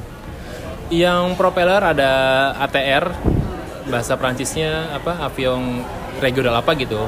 [0.86, 2.12] yang propeller ada
[2.60, 3.10] ATR,
[3.86, 5.18] bahasa Prancisnya apa?
[5.20, 5.82] Avion
[6.18, 7.02] regional apa gitu.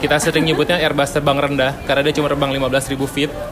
[0.00, 3.32] Kita sering nyebutnya Airbus terbang rendah karena dia cuma terbang 15.000 feet.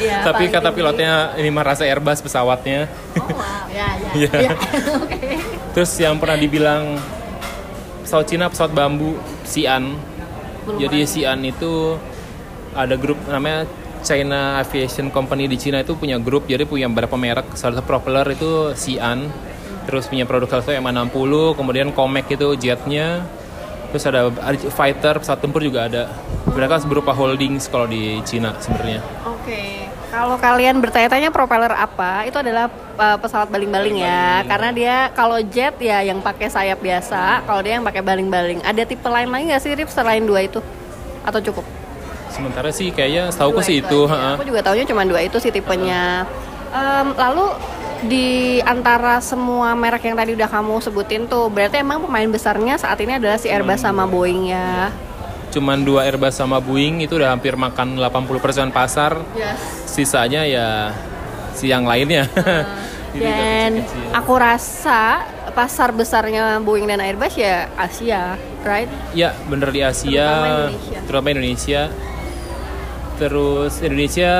[0.00, 0.80] Iya, Tapi kata tinggi.
[0.80, 2.88] pilotnya ini mah rasa Airbus pesawatnya.
[3.20, 4.10] Oh wow, ya ya.
[4.18, 4.32] Iya.
[4.48, 4.54] ya.
[4.96, 5.36] Oke.
[5.76, 6.96] Terus yang pernah dibilang
[8.00, 9.92] pesawat Cina pesawat bambu Xi'an.
[10.64, 11.12] Belum Jadi pernah.
[11.12, 11.72] Xi'an itu
[12.72, 13.68] ada grup namanya
[14.00, 17.52] China Aviation Company di Cina itu punya grup jadi punya beberapa merek.
[17.60, 19.28] Salah satu propeller itu Xi'an.
[19.84, 23.26] Terus punya produk salah satu M60, kemudian Comac itu jetnya.
[23.90, 24.30] Terus ada
[24.70, 26.06] fighter, pesawat tempur juga ada.
[26.50, 29.02] Mereka berupa holdings kalau di Cina sebenarnya.
[29.26, 29.90] Oke.
[30.10, 32.66] Kalau kalian bertanya-tanya propeller apa, itu adalah
[32.98, 34.42] uh, pesawat baling-baling ya.
[34.42, 38.58] Karena dia kalau jet ya yang pakai sayap biasa, kalau dia yang pakai baling-baling.
[38.66, 40.58] Ada tipe lain lagi nggak sih Rif selain dua itu?
[41.22, 41.62] Atau cukup?
[42.30, 44.00] Sementara sih kayaknya setahu Dua sih itu.
[44.06, 44.34] ha-ha.
[44.34, 46.26] Aku juga taunya cuma dua itu sih tipenya.
[46.70, 47.46] Em, lalu
[48.02, 48.28] di
[48.60, 53.16] antara semua merek yang tadi udah kamu sebutin tuh, berarti emang pemain besarnya saat ini
[53.16, 54.88] adalah si Airbus sama Boeing ya.
[55.50, 58.30] cuman dua Airbus sama Boeing itu udah hampir makan 80%
[58.70, 59.58] pasar Yes.
[59.84, 60.94] sisanya ya
[61.50, 62.30] si yang lainnya
[63.10, 63.82] udah Dan
[64.14, 68.86] aku rasa pasar besarnya Boeing dan Airbus ya Asia, right?
[69.10, 70.98] ya bener di Asia Terutama Indonesia.
[71.02, 71.82] terutama Indonesia
[73.16, 74.32] terus Indonesia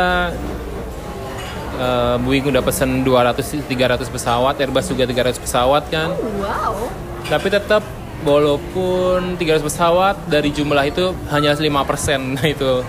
[1.81, 6.93] eh, Boeing udah pesen 200 300 pesawat Airbus juga 300 pesawat kan Wow.
[7.25, 7.83] tapi tetap
[8.21, 12.85] walaupun 300 pesawat dari jumlah itu hanya 5% nah itu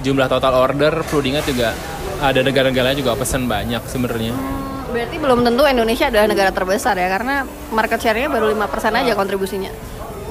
[0.00, 1.76] jumlah total order perlu diingat juga
[2.20, 4.32] ada negara-negara juga pesen banyak sebenarnya
[4.94, 7.42] Berarti belum tentu Indonesia adalah negara terbesar ya karena
[7.74, 9.74] market share-nya baru 5% aja kontribusinya.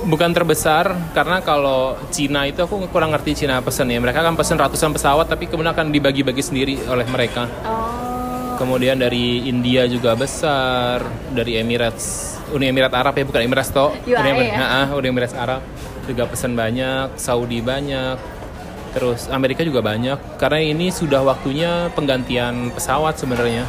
[0.04, 4.60] Bukan terbesar karena kalau Cina itu aku kurang ngerti Cina pesen ya mereka kan pesen
[4.60, 8.60] ratusan pesawat tapi kemudian akan dibagi-bagi sendiri oleh mereka Oh.
[8.60, 14.20] kemudian dari India juga besar dari Emirates Uni Emirat Arab ya bukan Emirates toh UAE
[14.20, 14.82] Uni Emirat, ya?
[14.94, 15.62] Uni Emirat Arab
[16.04, 18.43] juga pesen banyak Saudi banyak
[18.94, 23.66] terus Amerika juga banyak karena ini sudah waktunya penggantian pesawat sebenarnya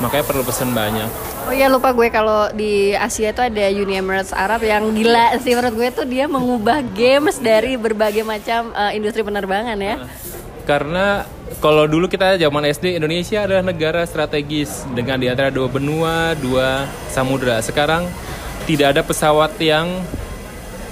[0.00, 1.08] makanya perlu pesen banyak
[1.48, 5.56] Oh iya lupa gue kalau di Asia itu ada Uni Emirates Arab yang gila sih
[5.56, 9.96] menurut gue tuh dia mengubah games dari berbagai macam eh, industri penerbangan ya.
[10.68, 11.24] Karena
[11.64, 16.84] kalau dulu kita zaman SD Indonesia adalah negara strategis dengan di antara dua benua, dua
[17.08, 17.64] samudra.
[17.64, 18.04] Sekarang
[18.68, 19.88] tidak ada pesawat yang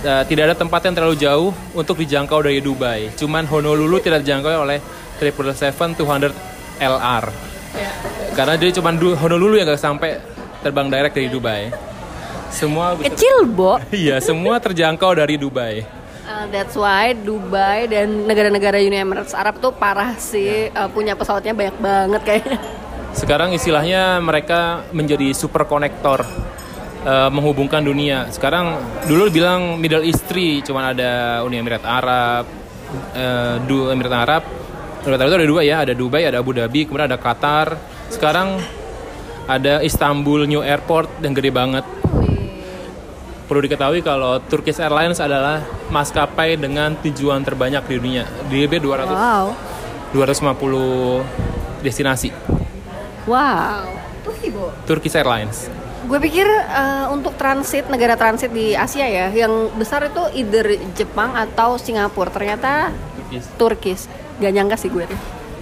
[0.06, 3.10] eh, tidak ada tempat yang terlalu jauh untuk dijangkau dari Dubai.
[3.18, 4.78] Cuman Honolulu tidak dijangkau oleh
[5.18, 6.30] 777-200
[6.78, 7.24] LR.
[8.36, 10.20] Karena dia cuma Honolulu yang gak sampai
[10.62, 11.62] terbang direct dari Dubai.
[12.52, 13.76] Semua Kecil, Bo.
[13.92, 15.84] Iya, semua terjangkau dari Dubai.
[16.26, 21.54] Uh, that's why Dubai dan negara-negara Uni Emirates Arab tuh parah sih uh, punya pesawatnya
[21.54, 22.58] banyak banget kayaknya.
[23.14, 26.26] Sekarang istilahnya mereka menjadi super konektor
[27.06, 28.26] eh, menghubungkan dunia.
[28.34, 32.44] Sekarang dulu bilang Middle East three, cuman ada Uni Emirat Arab,
[33.14, 34.42] eh, du Emirat Arab.
[35.06, 37.78] Emirat Arab itu ada dua ya, ada Dubai, ada Abu Dhabi, kemudian ada Qatar.
[38.10, 38.58] Sekarang
[39.46, 41.86] ada Istanbul New Airport yang gede banget.
[43.46, 48.24] Perlu diketahui kalau Turkish Airlines adalah maskapai dengan tujuan terbanyak di dunia.
[48.50, 49.46] Di lebih 200 Wow.
[50.10, 51.22] 250
[51.86, 52.34] destinasi.
[53.30, 53.86] Wow.
[54.82, 55.70] Turkish Airlines.
[56.06, 61.34] Gue pikir uh, untuk transit negara transit di Asia ya, yang besar itu either Jepang
[61.34, 62.30] atau Singapura.
[62.30, 62.94] Ternyata
[63.26, 63.44] Turkis.
[63.58, 64.00] Turkis.
[64.38, 65.04] Gak nyangka sih gue.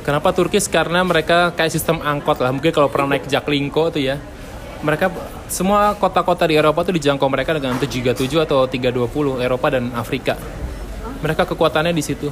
[0.04, 0.68] Kenapa Turkis?
[0.68, 2.52] Karena mereka kayak sistem angkot lah.
[2.52, 4.20] Mungkin kalau pernah naik Jaklingko tuh ya,
[4.85, 5.09] mereka
[5.48, 10.37] semua kota-kota di Eropa tuh dijangkau mereka dengan 737 atau 320 Eropa dan Afrika.
[11.24, 12.28] Mereka kekuatannya di situ.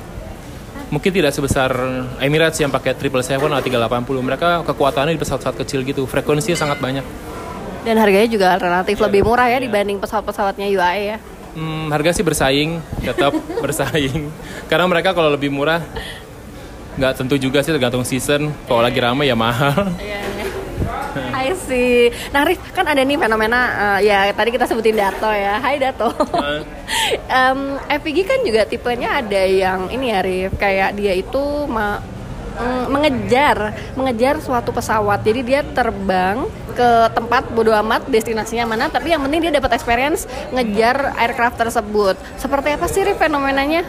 [0.93, 1.73] Mungkin tidak sebesar
[2.21, 4.29] Emirates yang pakai 777 atau 380.
[4.29, 6.05] Mereka kekuatannya di pesawat-pesawat kecil gitu.
[6.05, 7.33] Frekuensinya sangat banyak.
[7.83, 11.19] Dan harganya juga relatif lebih murah ya dibanding pesawat-pesawatnya UAE ya.
[11.53, 14.31] Hmm, harga sih bersaing, tetap bersaing.
[14.71, 15.83] Karena mereka kalau lebih murah,
[16.97, 18.55] nggak tentu juga sih tergantung season.
[18.71, 19.91] Kalau lagi ramai ya mahal.
[19.99, 20.47] Iya, iya.
[21.13, 22.09] I see.
[22.33, 25.61] Nah, Rif, kan ada nih fenomena uh, ya tadi kita sebutin Dato ya.
[25.61, 26.09] Hai Dato.
[26.09, 27.61] um,
[28.01, 32.01] FPG kan juga tipenya ada yang ini ya Rif, kayak dia itu ma
[32.63, 33.57] mm, mengejar
[33.99, 35.27] mengejar suatu pesawat.
[35.27, 40.25] Jadi dia terbang ke tempat bodo amat destinasinya mana, tapi yang penting dia dapat experience
[40.55, 42.17] ngejar aircraft tersebut.
[42.39, 43.85] Seperti apa sih Rif fenomenanya?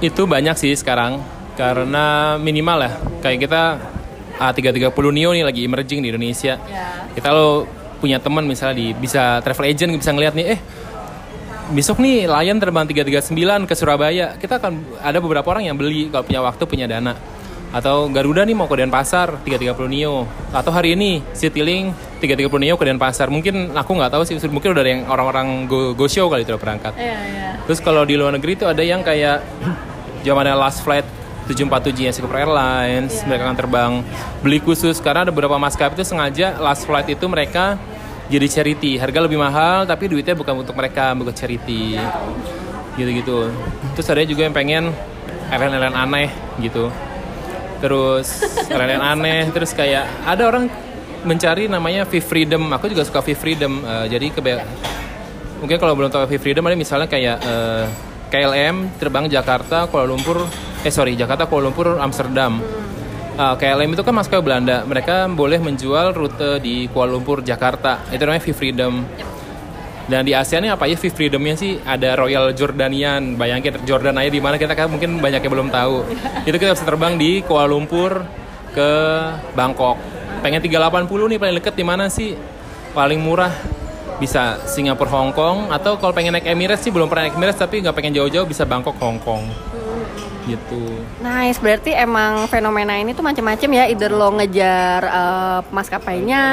[0.00, 1.20] Itu banyak sih sekarang
[1.58, 2.92] karena minimal ya.
[3.20, 3.62] Kayak kita
[4.38, 6.58] A330 Neo nih lagi emerging di Indonesia.
[6.58, 7.06] Ya.
[7.14, 7.66] Kita lo
[8.02, 10.60] punya teman misalnya di bisa travel agent bisa ngeliat nih eh
[11.72, 14.36] besok nih Lion terbang 339 ke Surabaya.
[14.36, 17.16] Kita akan ada beberapa orang yang beli kalau punya waktu, punya dana.
[17.74, 20.28] Atau Garuda nih mau ke Denpasar 330 Neo.
[20.54, 21.90] Atau hari ini Citylink
[22.22, 23.26] 330 Neo ke Denpasar.
[23.32, 26.54] Mungkin aku nggak tahu sih, mungkin udah ada yang orang-orang go, go show kali itu
[26.54, 26.94] berangkat.
[26.94, 27.48] Iya, iya.
[27.66, 29.42] Terus kalau di luar negeri itu ada yang kayak
[30.26, 31.06] zamannya last flight
[31.44, 33.24] 747 nya Singapore Airlines, Iya.
[33.28, 33.92] mereka akan terbang
[34.40, 37.76] beli khusus karena ada beberapa maskapai itu sengaja last flight itu mereka
[38.28, 41.98] jadi charity, harga lebih mahal tapi duitnya bukan untuk mereka, bukan charity.
[42.96, 43.52] Gitu-gitu.
[43.98, 44.84] Terus ada juga yang pengen
[45.52, 46.28] airline-airline aneh
[46.62, 46.88] gitu.
[47.84, 48.40] Terus
[48.72, 50.70] airline aneh, terus kayak ada orang
[51.24, 52.64] mencari namanya Fifth Freedom.
[52.72, 53.82] Aku juga suka Fifth Freedom.
[53.84, 54.60] Eh, jadi kebe
[55.64, 57.84] mungkin kalau belum tahu Fifth Freedom ada misalnya kayak eh,
[58.28, 60.44] KLM terbang Jakarta Kuala Lumpur
[60.84, 62.60] eh sorry Jakarta Kuala Lumpur Amsterdam
[63.34, 64.86] Uh, KLM itu kan maskapai Belanda.
[64.86, 67.98] Mereka boleh menjual rute di Kuala Lumpur Jakarta.
[68.14, 69.02] Itu namanya Fifth Freedom.
[70.06, 71.82] Dan di Asia ini apa ya Fifth Freedomnya sih?
[71.82, 73.34] Ada Royal Jordanian.
[73.34, 76.06] Bayangin Jordan aja di mana kita kan mungkin banyak yang belum tahu.
[76.48, 78.22] Itu kita bisa terbang di Kuala Lumpur
[78.70, 78.90] ke
[79.58, 79.98] Bangkok.
[80.38, 82.38] Pengen 380 nih paling deket di mana sih?
[82.94, 83.50] Paling murah
[84.22, 85.74] bisa Singapura Hong Kong.
[85.74, 88.62] Atau kalau pengen naik Emirates sih belum pernah naik Emirates tapi nggak pengen jauh-jauh bisa
[88.62, 89.74] Bangkok Hong Kong
[90.44, 90.84] gitu
[91.20, 93.84] Nice, berarti emang fenomena ini tuh macam-macam ya.
[93.88, 96.44] Either lo ngejar eh, maskapainya,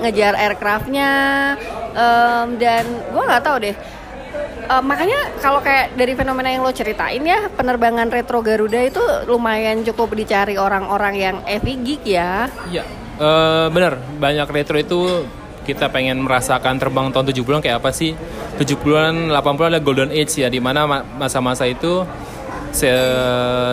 [0.00, 1.12] ngejar aircraftnya,
[1.90, 3.74] em, dan gue nggak tahu deh.
[4.70, 9.82] Eh, makanya kalau kayak dari fenomena yang lo ceritain ya, penerbangan retro Garuda itu lumayan
[9.82, 12.46] cukup dicari orang-orang yang heavy geek ya.
[12.70, 12.86] Iya,
[13.18, 13.98] eh bener.
[13.98, 15.00] Banyak retro itu
[15.60, 18.14] kita pengen merasakan terbang tahun 70-an kayak apa sih?
[18.58, 22.06] 70-an, 80-an ada golden age ya, di mana ma- masa-masa itu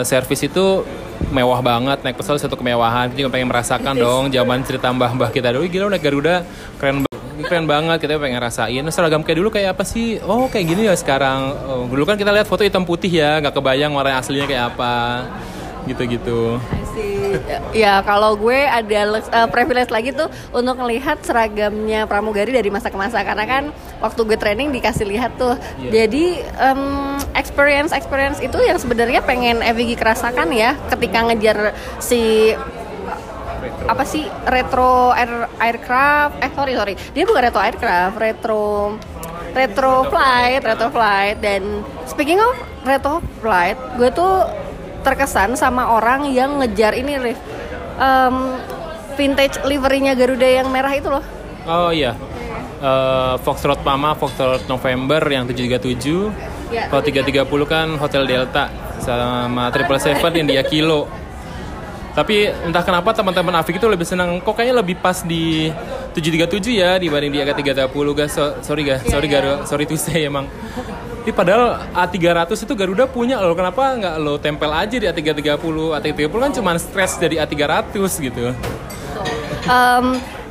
[0.04, 0.82] servis itu
[1.28, 3.10] mewah banget, naik pesawat satu kemewahan.
[3.12, 6.46] Kita juga pengen merasakan dong zaman cerita mbah-mbah kita dulu, gila naik Garuda,
[6.78, 7.06] keren banget.
[7.38, 8.82] Keren banget, kita pengen rasain.
[8.90, 10.18] Seragam kayak dulu kayak apa sih?
[10.26, 11.54] Oh, kayak gini ya sekarang.
[11.70, 15.22] Oh, dulu kan kita lihat foto hitam putih ya, nggak kebayang warna aslinya kayak apa.
[15.86, 16.58] Gitu-gitu.
[17.70, 22.98] Ya kalau gue ada eh, privilege lagi tuh untuk melihat seragamnya pramugari dari masa ke
[22.98, 23.64] masa karena kan
[23.98, 25.54] waktu gue training dikasih lihat tuh.
[25.82, 26.06] Iya.
[26.06, 26.82] Jadi em,
[27.34, 31.58] experience experience itu yang sebenarnya pengen EVG kerasakan ya ketika ngejar
[32.02, 32.52] si
[33.88, 38.66] apa sih retro air, aircraft eh sorry sorry dia bukan retro aircraft retro
[39.56, 44.44] retro flight retro flight dan speaking of retro flight gue tuh
[45.02, 47.40] terkesan sama orang yang ngejar ini Rif
[47.98, 48.62] Em,
[49.18, 51.24] vintage liverynya Garuda yang merah itu loh
[51.68, 52.16] Oh iya.
[52.78, 56.30] Eh, Foxtrot Mama, Foxtrot November yang 737.
[56.70, 56.86] Ya.
[56.86, 58.70] Kalau 330 kan Hotel Delta
[59.02, 61.10] sama Triple Seven India Kilo.
[62.14, 65.70] Tapi entah kenapa teman-teman Afik itu lebih senang kok kayaknya lebih pas di
[66.14, 68.30] 737 ya dibanding di AK330 guys.
[68.30, 69.34] So- sorry guys, Iya, sorry iya.
[69.38, 70.46] Garuda, sorry to say emang.
[71.18, 73.52] Tapi padahal A300 itu Garuda punya loh.
[73.52, 75.58] Kenapa nggak lo tempel aja di A330?
[75.98, 78.54] A330 kan cuma stres dari A300 gitu.
[79.68, 80.06] Em,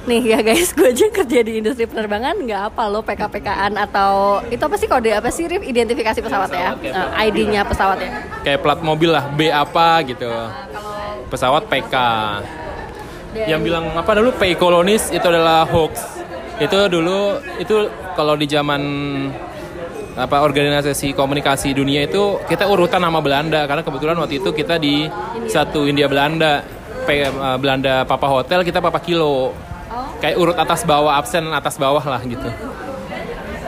[0.08, 4.60] nih ya guys, gue aja kerja di industri penerbangan nggak apa lo PKPKan atau itu
[4.60, 8.12] apa sih kode apa sih Rif identifikasi pesawat ya, ya, Eh, ID-nya pesawat ya.
[8.42, 10.32] Kayak plat mobil lah, B apa gitu.
[11.28, 11.96] pesawat PK.
[13.36, 16.18] Yang bilang apa dulu PI kolonis itu adalah hoax.
[16.58, 17.76] Itu dulu itu
[18.16, 18.82] kalau di zaman
[20.18, 25.06] apa organisasi komunikasi dunia itu kita urutan nama Belanda karena kebetulan waktu itu kita di
[25.46, 26.66] satu India Belanda
[27.06, 29.54] P- eh, Belanda Papa Hotel kita Papa Kilo
[30.20, 32.50] kayak urut atas bawah absen atas bawah lah gitu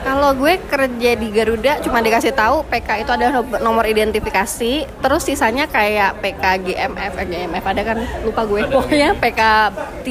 [0.00, 5.68] Kalau gue kerja di Garuda cuma dikasih tahu PK itu ada nomor identifikasi, terus sisanya
[5.68, 8.64] kayak PK GMF, eh, GMF ada kan lupa gue.
[8.64, 9.40] Pokoknya PK
[10.00, 10.08] 3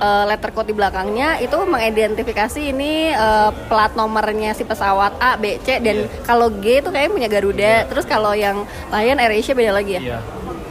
[0.00, 5.60] uh, letter code di belakangnya itu mengidentifikasi ini uh, plat nomornya si pesawat A, B,
[5.60, 7.84] C dan kalau G itu kayak punya Garuda.
[7.92, 10.00] Terus kalau yang Lion AirAsia beda lagi ya?
[10.00, 10.18] Iya.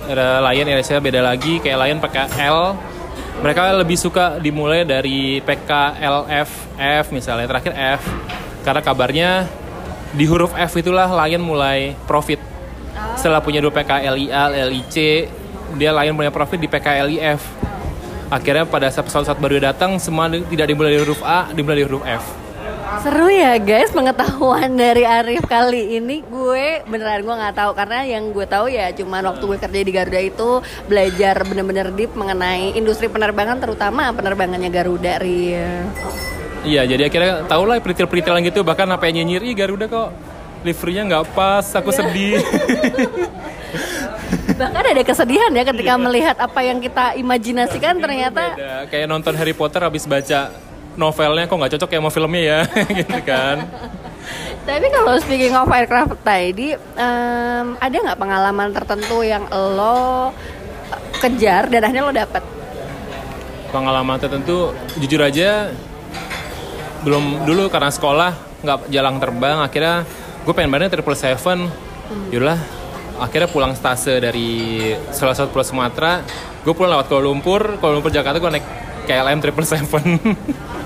[0.09, 2.90] Ada Lion AirAsia beda lagi kayak Lion PKL
[3.41, 8.01] mereka lebih suka dimulai dari PKLFF misalnya terakhir F.
[8.61, 9.29] Karena kabarnya
[10.13, 12.37] di huruf F itulah Lion mulai profit.
[13.17, 14.95] Setelah punya dua PKLIA, LIC
[15.75, 17.71] dia Lion mulai profit di PKLIF
[18.31, 22.03] akhirnya pada saat pesawat baru datang semua tidak dimulai dari huruf A dimulai dari huruf
[22.07, 22.23] F
[22.99, 28.35] Seru ya guys pengetahuan dari Arif kali ini gue beneran gue nggak tahu karena yang
[28.35, 30.49] gue tahu ya cuman waktu gue kerja di Garuda itu
[30.91, 35.87] belajar bener-bener deep mengenai industri penerbangan terutama penerbangannya Garuda Ria.
[36.67, 40.11] Iya jadi akhirnya tau lah peritel-peritelan gitu bahkan apa yang nyinyir ih Garuda kok
[40.67, 42.43] liverynya nggak pas aku sedih.
[44.51, 48.75] Bahkan ada kesedihan ya ketika melihat apa yang kita imajinasikan ternyata Beda.
[48.93, 50.53] kayak nonton Harry Potter habis baca
[51.01, 52.59] novelnya kok nggak cocok kayak sama filmnya ya
[53.01, 53.65] gitu kan.
[54.61, 60.29] Tapi kalau speaking of aircraft tadi, em, ada nggak pengalaman tertentu yang lo
[61.17, 62.43] kejar dan akhirnya lo dapet?
[63.73, 65.73] Pengalaman tertentu jujur aja
[67.01, 70.05] belum dulu karena sekolah nggak jalan terbang akhirnya
[70.45, 71.65] gue pengen banget triple seven
[72.29, 72.61] yaudah
[73.17, 76.21] akhirnya pulang stase dari salah satu pulau Sumatera
[76.61, 78.65] gue pulang lewat Kuala Lumpur Kuala Lumpur Jakarta gue naik
[79.09, 80.05] KLM triple seven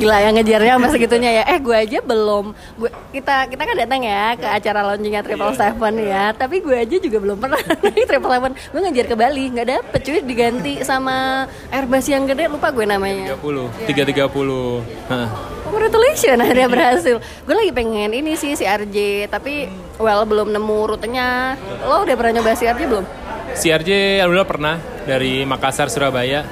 [0.00, 1.42] Gila yang ngejarnya sampai segitunya ya.
[1.44, 2.56] Eh gue aja belum.
[2.80, 6.24] Gue kita kita kan datang ya ke acara launchingnya Triple Seven ya.
[6.32, 8.52] Tapi gue aja juga belum pernah naik Triple Seven.
[8.56, 13.36] Gue ngejar ke Bali nggak dapet cuy diganti sama Airbus yang gede lupa gue namanya.
[13.36, 15.28] 30 330 Hah.
[15.68, 17.16] Congratulations akhirnya berhasil.
[17.20, 19.68] Gue lagi pengen ini sih si RJ tapi
[20.00, 21.60] well belum nemu rutenya.
[21.84, 23.04] Lo udah pernah nyoba si RJ belum?
[23.50, 26.46] CRJ alhamdulillah pernah dari Makassar Surabaya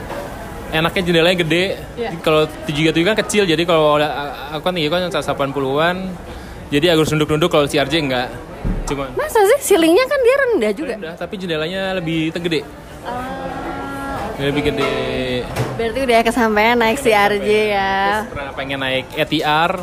[0.75, 1.65] enaknya jendelanya gede.
[1.97, 2.11] Iya.
[2.21, 3.97] kalau 737 kan kecil jadi kalau
[4.53, 5.97] aku kan tinggi kan 180-an
[6.69, 8.29] jadi harus nunduk-nunduk kalau CRJ enggak.
[8.89, 9.73] Cuma Masa sih?
[9.73, 10.95] Ceilingnya kan dia rendah juga.
[10.97, 12.61] rendah tapi jendelanya lebih gede
[14.39, 14.95] lebih gede.
[15.75, 18.23] Berarti udah kesampaian naik si RJ ya.
[18.31, 19.83] pernah pengen naik ETR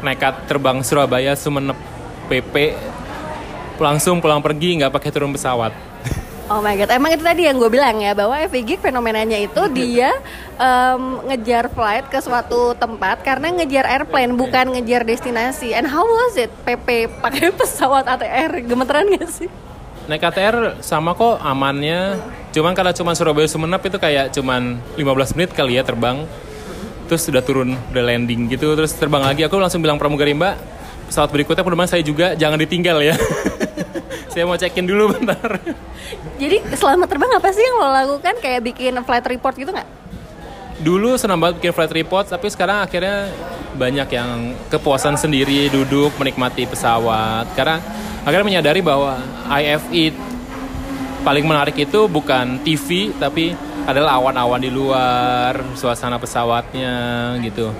[0.00, 1.76] nekat terbang Surabaya Sumenep
[2.30, 2.78] PP
[3.80, 5.72] langsung pulang pergi nggak pakai turun pesawat
[6.50, 10.10] Oh my god, emang itu tadi yang gue bilang ya bahwa FVG fenomenanya itu dia
[10.58, 15.70] em, ngejar flight ke suatu tempat karena ngejar airplane bukan ngejar destinasi.
[15.70, 16.50] And how was it?
[16.66, 19.46] PP pakai pesawat ATR gemeteran gak sih?
[20.10, 22.18] Naik ATR sama kok amannya.
[22.50, 26.26] Cuman karena cuman Surabaya Sumenep itu kayak cuman 15 menit kali ya terbang.
[27.06, 29.46] Terus sudah turun, udah landing gitu, terus terbang lagi.
[29.46, 30.54] Aku langsung bilang pramugari Mbak,
[31.14, 33.14] pesawat berikutnya penerbangan saya juga jangan ditinggal ya.
[34.28, 35.60] saya mau check-in dulu bentar.
[36.40, 38.34] Jadi selama terbang apa sih yang lo lakukan?
[38.42, 39.88] Kayak bikin flight report gitu nggak?
[40.80, 43.28] Dulu senang banget bikin flight report, tapi sekarang akhirnya
[43.76, 47.52] banyak yang kepuasan sendiri duduk menikmati pesawat.
[47.52, 47.78] Karena
[48.24, 50.16] akhirnya menyadari bahwa IFE
[51.20, 53.52] paling menarik itu bukan TV tapi
[53.84, 57.72] adalah awan-awan di luar, suasana pesawatnya gitu.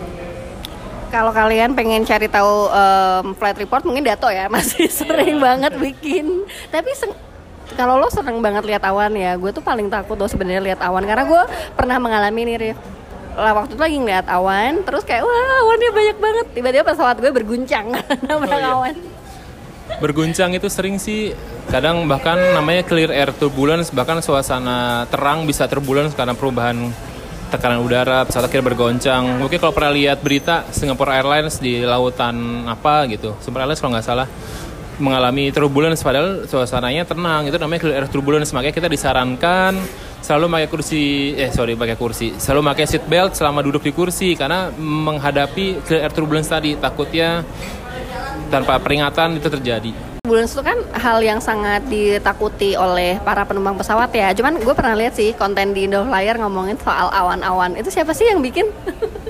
[1.11, 6.46] Kalau kalian pengen cari tahu em, flight report mungkin Dato ya masih sering banget bikin.
[6.70, 6.90] Tapi
[7.75, 11.03] kalau lo seneng banget lihat awan ya, gue tuh paling takut tuh sebenarnya lihat awan
[11.07, 11.42] karena gue
[11.75, 12.79] pernah mengalami nih Rif.
[13.35, 16.46] Lah waktu itu lagi ngeliat awan, terus kayak wah awannya banyak banget.
[16.55, 17.90] Tiba-tiba pesawat gue berguncang
[18.27, 18.70] nabrak iya.
[18.75, 18.94] awan.
[19.99, 21.35] Berguncang itu sering sih,
[21.66, 26.94] kadang bahkan namanya clear air turbulence, bahkan suasana terang bisa turbulence karena perubahan
[27.50, 29.42] tekanan udara, pesawat akhirnya bergoncang.
[29.42, 34.06] Mungkin kalau pernah lihat berita Singapore Airlines di lautan apa gitu, Singapore Airlines kalau nggak
[34.06, 34.28] salah
[35.00, 37.48] mengalami turbulence padahal suasananya tenang.
[37.48, 38.52] Itu namanya clear air turbulence.
[38.54, 39.74] Makanya kita disarankan
[40.20, 41.02] selalu pakai kursi
[41.34, 42.36] eh sorry pakai kursi.
[42.36, 47.42] Selalu pakai seat belt selama duduk di kursi karena menghadapi clear air turbulence tadi takutnya
[48.52, 54.14] tanpa peringatan itu terjadi Bulan itu kan hal yang sangat ditakuti oleh para penumpang pesawat
[54.14, 54.30] ya.
[54.30, 57.74] Cuman gue pernah lihat sih konten di Indoflyer ngomongin soal awan-awan.
[57.74, 58.70] Itu siapa sih yang bikin?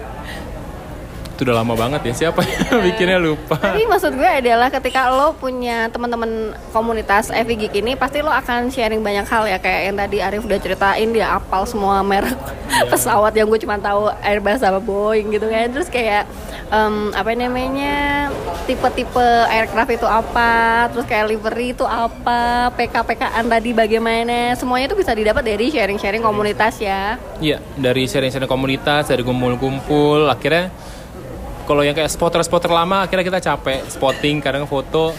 [1.40, 2.28] itu udah lama banget ya.
[2.28, 3.56] Siapa yang bikinnya lupa?
[3.56, 9.00] Tapi maksud gue adalah ketika lo punya teman-teman komunitas Geek ini pasti lo akan sharing
[9.00, 9.56] banyak hal ya.
[9.56, 12.36] Kayak yang tadi Arif udah ceritain dia apal semua merek
[12.92, 15.72] pesawat yang gue cuma tahu Airbus sama Boeing gitu kan.
[15.72, 16.28] Terus kayak
[16.68, 18.28] em, apa namanya
[18.68, 25.10] tipe-tipe aircraft itu apa, terus kayak livery itu apa, PK-PKan tadi bagaimana, semuanya itu bisa
[25.10, 27.18] didapat dari sharing-sharing komunitas ya.
[27.42, 30.70] Iya, dari sharing-sharing komunitas, dari kumpul-kumpul, akhirnya
[31.70, 35.14] kalau yang kayak spotter-spotter lama, akhirnya kita capek spotting, kadang foto,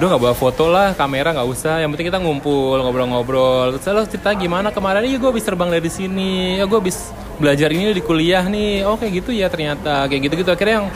[0.00, 3.76] udah nggak bawa foto lah, kamera nggak usah, yang penting kita ngumpul, ngobrol-ngobrol.
[3.76, 4.72] Terus lo cerita gimana?
[4.72, 8.88] Kemarin, iya gue habis terbang dari sini, ya gue habis belajar ini di kuliah nih,
[8.88, 10.56] oh gitu ya ternyata, kayak gitu-gitu.
[10.56, 10.88] Akhirnya yang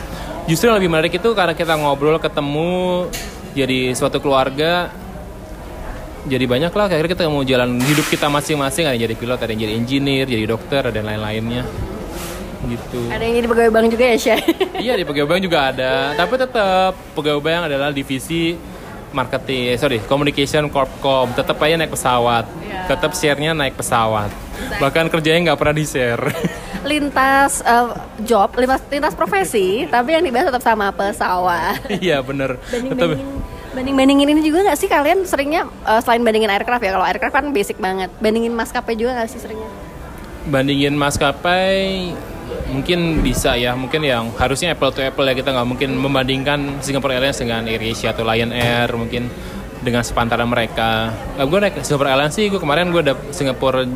[0.49, 3.13] justru yang lebih menarik itu karena kita ngobrol, ketemu,
[3.53, 4.89] jadi suatu keluarga,
[6.25, 6.89] jadi banyak lah.
[6.89, 8.89] Akhirnya kita mau jalan hidup kita masing-masing.
[8.89, 11.69] Ada yang jadi pilot ada yang jadi engineer jadi dokter dan lain-lainnya
[12.67, 13.01] gitu.
[13.13, 14.41] Ada yang jadi pegawai bank juga ya, Syah?
[14.85, 15.93] iya di pegawai bank juga ada.
[16.19, 18.59] Tapi tetap pegawai bank adalah divisi
[19.09, 22.45] marketing eh, sorry communication corpcom tetap aja naik pesawat.
[22.61, 22.81] Iya.
[22.93, 24.29] tetap share-nya naik pesawat.
[24.81, 26.23] Bahkan kerjanya nggak pernah di share
[26.91, 27.89] lintas eh,
[28.25, 31.85] job, lintas, lintas profesi, tapi yang dibahas tetap sama pesawat.
[32.01, 32.57] iya bener.
[32.69, 36.93] Tetap Banding-bandingin banding-bandingin ini juga nggak sih kalian seringnya eh, selain bandingin aircraft ya?
[36.97, 38.13] Kalau aircraft kan basic banget.
[38.21, 39.69] Bandingin maskapai juga nggak sih seringnya?
[40.49, 42.13] Bandingin maskapai
[42.69, 47.17] mungkin bisa ya mungkin yang harusnya apple to apple ya kita nggak mungkin membandingkan Singapore
[47.17, 49.33] Airlines dengan AirAsia atau Lion Air mungkin
[49.79, 51.15] dengan sepantaran mereka.
[51.39, 53.87] Nah, gue naik Singapore Airlines sih gue kemarin gue dap Singapore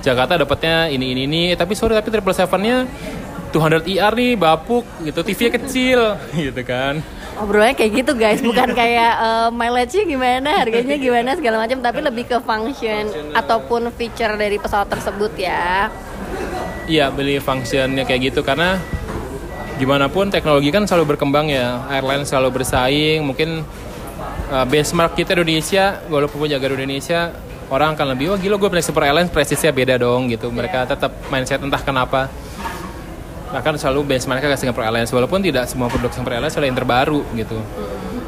[0.00, 1.42] Jakarta dapatnya ini ini ini.
[1.58, 2.86] Tapi sorry tapi triple sevennya
[3.52, 6.00] 200 IR nih bapuk gitu TV-nya kecil
[6.48, 7.04] gitu kan.
[7.32, 12.24] Obrolannya kayak gitu guys, bukan kayak eh, mileage-nya gimana, harganya gimana segala macam, tapi lebih
[12.28, 15.88] ke function ataupun feature dari pesawat tersebut ya.
[16.86, 18.40] Iya beli functionnya kayak gitu.
[18.42, 18.78] Karena
[19.78, 21.86] gimana pun teknologi kan selalu berkembang ya.
[21.90, 23.22] Airline selalu bersaing.
[23.22, 23.62] Mungkin
[24.50, 27.34] uh, benchmark kita Indonesia walaupun punya Garuda Indonesia
[27.72, 30.50] orang akan lebih oh gila gue punya Super Airlines prestisnya beda dong gitu.
[30.50, 32.28] Mereka tetap mindset entah kenapa.
[33.52, 35.12] Bahkan selalu benchmarknya ke Singapore Airlines.
[35.12, 37.60] Walaupun tidak semua produk Singapore Airlines adalah yang terbaru gitu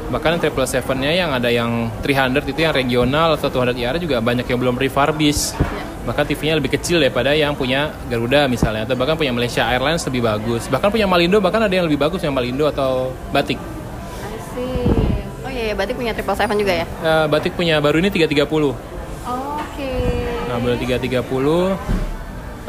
[0.09, 4.45] bahkan triple sevennya yang ada yang 300 itu yang regional atau 200 IR juga banyak
[4.45, 5.57] yang belum refurbish.
[6.05, 10.21] Bahkan TV-nya lebih kecil daripada yang punya Garuda misalnya atau bahkan punya Malaysia Airlines lebih
[10.21, 10.69] bagus.
[10.69, 13.57] Bahkan punya Malindo bahkan ada yang lebih bagus yang Malindo atau Batik.
[15.45, 16.85] Oh iya, iya, berarti punya triple seven juga ya?
[16.85, 18.73] Eh, Batik punya baru ini 330
[19.25, 19.91] Oke.
[20.45, 21.73] nah baru 330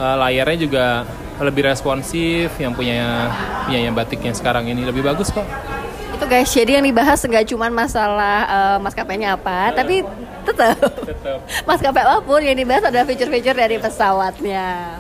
[0.01, 0.87] eh, layarnya juga
[1.37, 3.29] lebih responsif yang punya
[3.69, 5.45] punya yang Batik yang sekarang ini lebih bagus kok
[6.17, 10.01] Itu guys, jadi yang dibahas nggak cuma masalah eh, maskapainya apa, tapi
[10.49, 14.97] tetap tetap maskapai apa pun yang dibahas adalah fitur-fitur dari pesawatnya.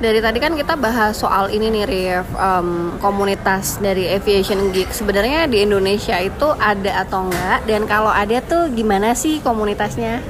[0.00, 4.88] Dari tadi kan kita bahas soal ini nih Rif, em, komunitas dari aviation geek.
[4.88, 7.64] Sebenarnya di Indonesia itu ada atau enggak?
[7.68, 10.20] Dan kalau ada tuh gimana sih komunitasnya?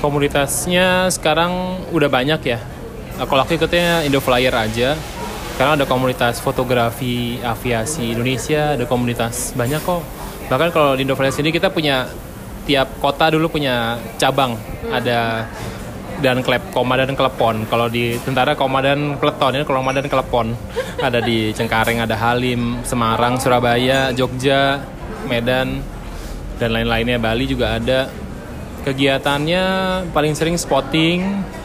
[0.00, 2.58] komunitasnya sekarang udah banyak ya.
[3.20, 4.96] Nah, kalau aku ikutnya Indoflyer aja.
[5.60, 10.00] Karena ada komunitas fotografi aviasi Indonesia, ada komunitas banyak kok.
[10.48, 12.08] Bahkan kalau di Indoflyer sendiri kita punya
[12.64, 14.56] tiap kota dulu punya cabang.
[14.88, 15.44] Ada
[16.24, 17.68] dan klep komandan klepon.
[17.68, 20.56] Kalau di tentara komandan kleton ini komandan klepon.
[20.96, 24.80] Ada di Cengkareng, ada Halim, Semarang, Surabaya, Jogja,
[25.28, 25.84] Medan
[26.56, 27.20] dan lain-lainnya.
[27.20, 28.08] Bali juga ada
[28.80, 29.64] kegiatannya
[30.08, 31.59] paling sering spotting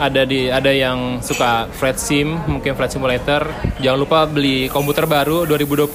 [0.00, 3.44] ada di ada yang suka flight sim mungkin flight simulator.
[3.84, 5.92] Jangan lupa beli komputer baru 2020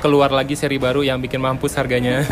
[0.00, 2.24] keluar lagi seri baru yang bikin mampus harganya.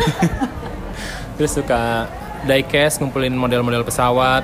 [1.37, 2.09] Terus suka
[2.49, 4.41] diecast ngumpulin model-model pesawat.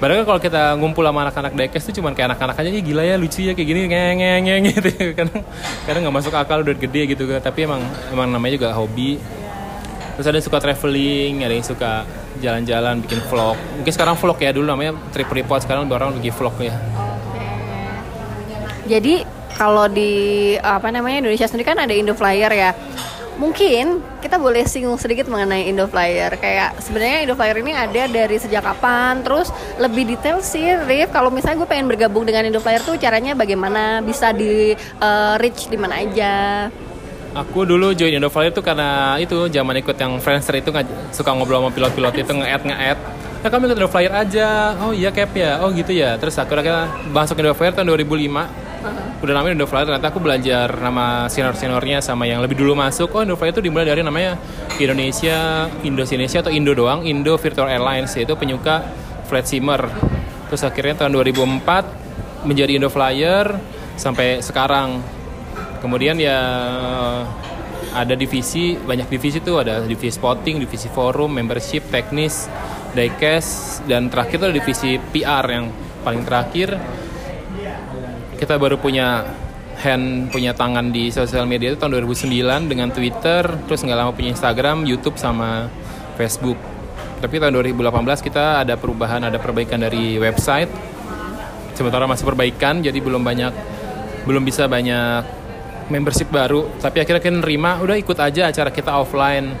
[0.00, 3.20] Padahal kalau kita ngumpul sama anak-anak diecast itu cuman kayak anak-anak aja "Ih, gila ya
[3.20, 4.90] lucu ya kayak gini ngeng ngeng ngeng," gitu.
[5.18, 5.42] Kadang
[5.84, 7.42] kadang nggak masuk akal udah gede gitu kan.
[7.42, 7.82] Tapi emang
[8.14, 9.18] emang namanya juga hobi
[10.20, 12.04] Terus ada yang suka traveling, ada yang suka
[12.44, 13.56] jalan-jalan, bikin vlog.
[13.80, 16.76] Mungkin sekarang vlog ya dulu namanya trip report, sekarang orang bikin vlog ya.
[18.84, 19.24] Jadi
[19.56, 20.12] kalau di
[20.60, 22.76] apa namanya Indonesia sendiri kan ada Indoflyer ya.
[23.40, 26.36] Mungkin kita boleh singgung sedikit mengenai Indoflyer.
[26.36, 29.24] Kayak sebenarnya Indoflyer ini ada dari sejak kapan?
[29.24, 29.48] Terus
[29.80, 31.16] lebih detail sih, Rif.
[31.16, 34.04] Kalau misalnya gue pengen bergabung dengan Indoflyer tuh caranya bagaimana?
[34.04, 36.68] Bisa di eh, reach di mana aja?
[37.30, 41.62] Aku dulu join Indoflyer itu karena itu zaman ikut yang Friendster itu nggak suka ngobrol
[41.62, 42.98] sama pilot-pilot itu nge-add nge-add.
[43.40, 44.74] Ya kami ikut Indoflyer aja.
[44.82, 45.62] Oh iya cap ya.
[45.62, 46.18] Oh gitu ya.
[46.18, 49.22] Terus aku akhirnya masuk Indoflyer tahun 2005.
[49.22, 53.14] Udah namanya Indoflyer ternyata aku belajar nama senior-seniornya sama yang lebih dulu masuk.
[53.14, 54.34] Oh Indoflyer itu dimulai dari namanya
[54.82, 58.82] Indonesia, Indo Indonesia atau Indo doang, Indo Virtual Airlines yaitu penyuka
[59.30, 59.86] flight simmer.
[60.50, 63.54] Terus akhirnya tahun 2004 menjadi Indoflyer
[63.94, 64.98] sampai sekarang
[65.80, 66.38] kemudian ya
[67.90, 72.46] ada divisi banyak divisi tuh ada divisi spotting divisi forum membership teknis
[72.94, 75.66] diecast dan terakhir tuh ada divisi PR yang
[76.04, 76.78] paling terakhir
[78.40, 79.26] kita baru punya
[79.80, 84.36] hand punya tangan di sosial media itu tahun 2009 dengan Twitter, terus nggak lama punya
[84.36, 85.72] Instagram, YouTube sama
[86.20, 86.56] Facebook.
[87.20, 90.68] Tapi tahun 2018 kita ada perubahan, ada perbaikan dari website.
[91.76, 93.52] Sementara masih perbaikan, jadi belum banyak,
[94.28, 95.39] belum bisa banyak
[95.90, 96.70] membership baru.
[96.78, 99.52] Tapi akhirnya kita nerima, udah ikut aja acara kita offline.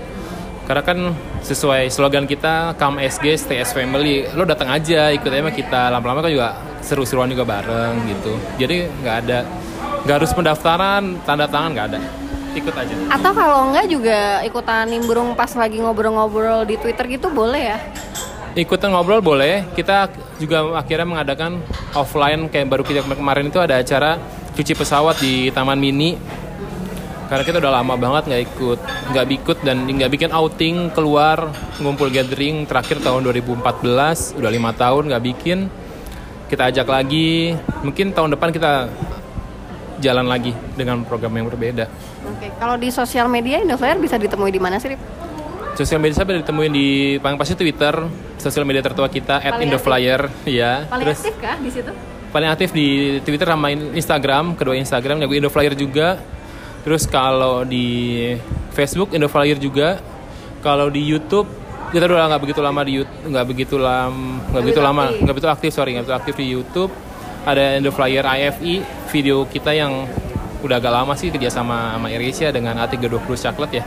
[0.64, 0.98] Karena kan
[1.42, 4.24] sesuai slogan kita, come SG, stay as family.
[4.38, 5.90] Lo datang aja, ikut aja sama kita.
[5.90, 6.48] Lama-lama kan juga
[6.80, 8.32] seru-seruan juga bareng gitu.
[8.56, 9.38] Jadi nggak ada
[10.00, 12.00] nggak harus pendaftaran tanda tangan nggak ada
[12.56, 17.76] ikut aja Atau kalau enggak juga ikutan nimbrung pas lagi ngobrol-ngobrol di Twitter gitu boleh
[17.76, 17.78] ya?
[18.58, 20.10] ikutan ngobrol boleh kita
[20.42, 21.62] juga akhirnya mengadakan
[21.94, 24.18] offline kayak baru kita kemarin itu ada acara
[24.54, 26.16] cuci pesawat di Taman Mini
[27.30, 28.80] karena kita udah lama banget nggak ikut
[29.14, 35.14] nggak ikut dan nggak bikin outing keluar ngumpul gathering terakhir tahun 2014 udah lima tahun
[35.14, 35.70] nggak bikin
[36.50, 37.54] kita ajak lagi
[37.86, 38.90] mungkin tahun depan kita
[40.02, 41.86] jalan lagi dengan program yang berbeda
[42.26, 44.90] Oke, kalau di sosial media Indoflyer bisa ditemui di mana sih?
[44.90, 45.00] Rip?
[45.78, 46.88] sosial media saya ditemuin di
[47.22, 47.94] paling pasti Twitter
[48.36, 51.92] sosial media tertua kita at Indoflyer ya Paling terus aktif kah di situ?
[52.30, 56.18] Paling aktif di Twitter sama Instagram kedua Instagram yang Indoflyer juga.
[56.86, 58.30] Terus kalau di
[58.72, 60.00] Facebook Indoflyer juga.
[60.60, 61.48] Kalau di YouTube
[61.90, 65.50] kita udah nggak begitu lama di YouTube nggak begitu lam nggak begitu lama nggak begitu
[65.50, 66.92] aktif sorry nggak begitu aktif di YouTube.
[67.48, 68.74] Ada Indoflyer IFI
[69.08, 70.04] video kita yang
[70.60, 73.84] udah agak lama sih kerja sama sama AirAsia dengan A320 Chocolate ya.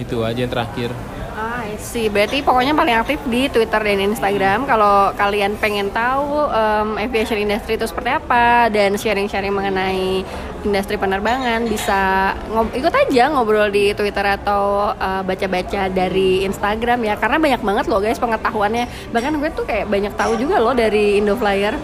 [0.00, 0.90] Itu aja yang terakhir
[1.38, 2.10] Ah, I see.
[2.10, 4.66] Berarti pokoknya paling aktif di Twitter dan Instagram.
[4.66, 10.26] Kalau kalian pengen tahu em, aviation industry itu seperti apa dan sharing-sharing mengenai
[10.66, 17.14] industri penerbangan, bisa ngob- ikut aja ngobrol di Twitter atau eh, baca-baca dari Instagram ya.
[17.14, 19.14] Karena banyak banget loh guys pengetahuannya.
[19.14, 21.78] Bahkan gue tuh kayak banyak tahu juga loh dari Indoflyer.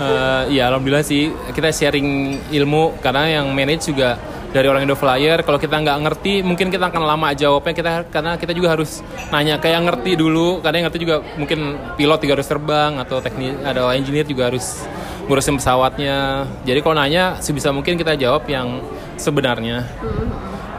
[0.00, 4.20] Eh, ya alhamdulillah sih kita sharing ilmu karena yang manage juga
[4.50, 5.42] dari orang Indo Flyer.
[5.46, 9.62] Kalau kita nggak ngerti, mungkin kita akan lama jawabnya kita karena kita juga harus nanya
[9.62, 10.58] kayak ngerti dulu.
[10.62, 14.82] Karena yang ngerti juga mungkin pilot juga harus terbang atau teknik ada engineer juga harus
[15.30, 16.46] ngurusin pesawatnya.
[16.66, 18.82] Jadi kalau nanya sebisa mungkin kita jawab yang
[19.14, 19.86] sebenarnya,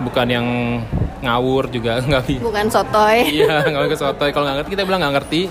[0.03, 0.47] bukan yang
[1.23, 2.43] ngawur juga nggak bisa.
[2.43, 3.17] Bukan sotoy.
[3.39, 4.29] Iya, nggak ke sotoy.
[4.35, 5.41] Kalau nggak ngerti kita bilang nggak ngerti.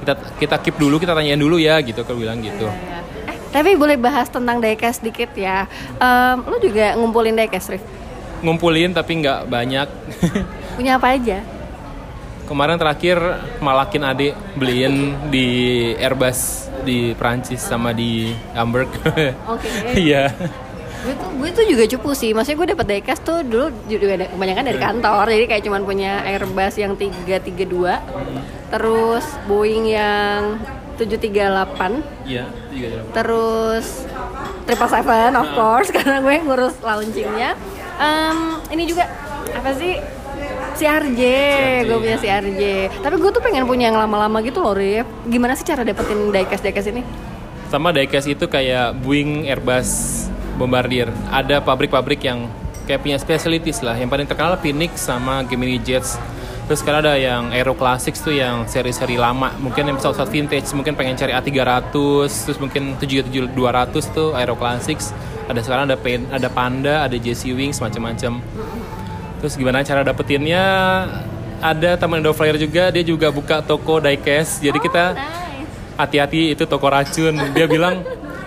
[0.00, 2.04] Kita kita keep dulu, kita tanyain dulu ya gitu.
[2.04, 2.64] Kalau bilang gitu.
[2.64, 3.19] Eh,
[3.50, 5.66] tapi boleh bahas tentang diecast dikit ya.
[5.98, 7.82] Em, lu juga ngumpulin diecast, Rif?
[8.40, 9.88] Ngumpulin tapi nggak banyak.
[10.78, 11.42] Punya apa aja?
[12.46, 13.18] Kemarin terakhir
[13.62, 15.46] malakin adik beliin di
[15.94, 18.90] Airbus di Prancis sama di Hamburg.
[19.46, 19.68] Oke.
[19.98, 20.34] Iya.
[21.00, 24.28] gue tuh gue tuh juga cupu sih maksudnya gue dapet diecast tuh dulu juga ada
[24.28, 27.56] kebanyakan dari kantor jadi kayak cuman punya Airbus yang 332
[28.68, 30.60] terus Boeing yang
[31.00, 33.00] 738 Iya, juga ada.
[33.12, 34.04] terus
[34.62, 37.56] triple seven of course karena gue ngurus launchingnya
[37.96, 38.38] Em,
[38.70, 39.04] ini juga
[39.50, 40.00] apa sih
[40.72, 41.20] CRJ,
[41.84, 42.62] gue punya CRJ
[42.98, 46.62] tapi gue tuh pengen punya yang lama-lama gitu loh Rif gimana sih cara dapetin diecast
[46.62, 47.02] diecast ini
[47.68, 50.26] Sama diecast itu kayak Boeing, Airbus,
[50.56, 51.06] Bombardier.
[51.30, 52.50] Ada pabrik-pabrik yang
[52.82, 53.94] kayak punya specialties lah.
[53.94, 56.18] Yang paling terkenal Phoenix sama Gemini Jets.
[56.70, 59.50] Terus sekarang ada yang Aero Classics tuh yang seri-seri lama.
[59.58, 61.90] Mungkin yang pesawat vintage, mungkin pengen cari A300,
[62.46, 65.10] terus mungkin 77200 tuh Aero Classics.
[65.50, 68.38] Ada sekarang ada Pen- ada Panda, ada JC Wings, macam-macam.
[69.42, 70.62] Terus gimana cara dapetinnya?
[71.58, 74.62] Ada teman Indoflyer juga, dia juga buka toko diecast.
[74.62, 75.40] Jadi kita nice
[76.00, 78.00] hati-hati itu toko racun dia bilang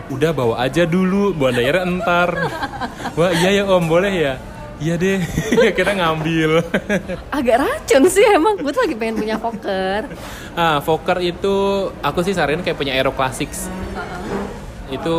[0.09, 2.30] udah bawa aja dulu bawa daerah entar
[3.13, 4.34] wah iya ya om boleh ya
[4.80, 5.19] iya deh
[5.78, 6.61] kita ngambil.
[7.38, 10.09] Agak racun sih emang gue tuh lagi pengen punya Fokker.
[10.53, 11.55] Ah Fokker itu
[11.99, 13.69] aku sih saranin kayak punya Aero Classics.
[14.89, 15.17] Itu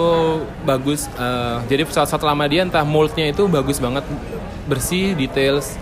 [0.62, 4.06] bagus eh, jadi pesawat-pesawat lama dia entah moldnya itu bagus banget
[4.64, 5.76] bersih details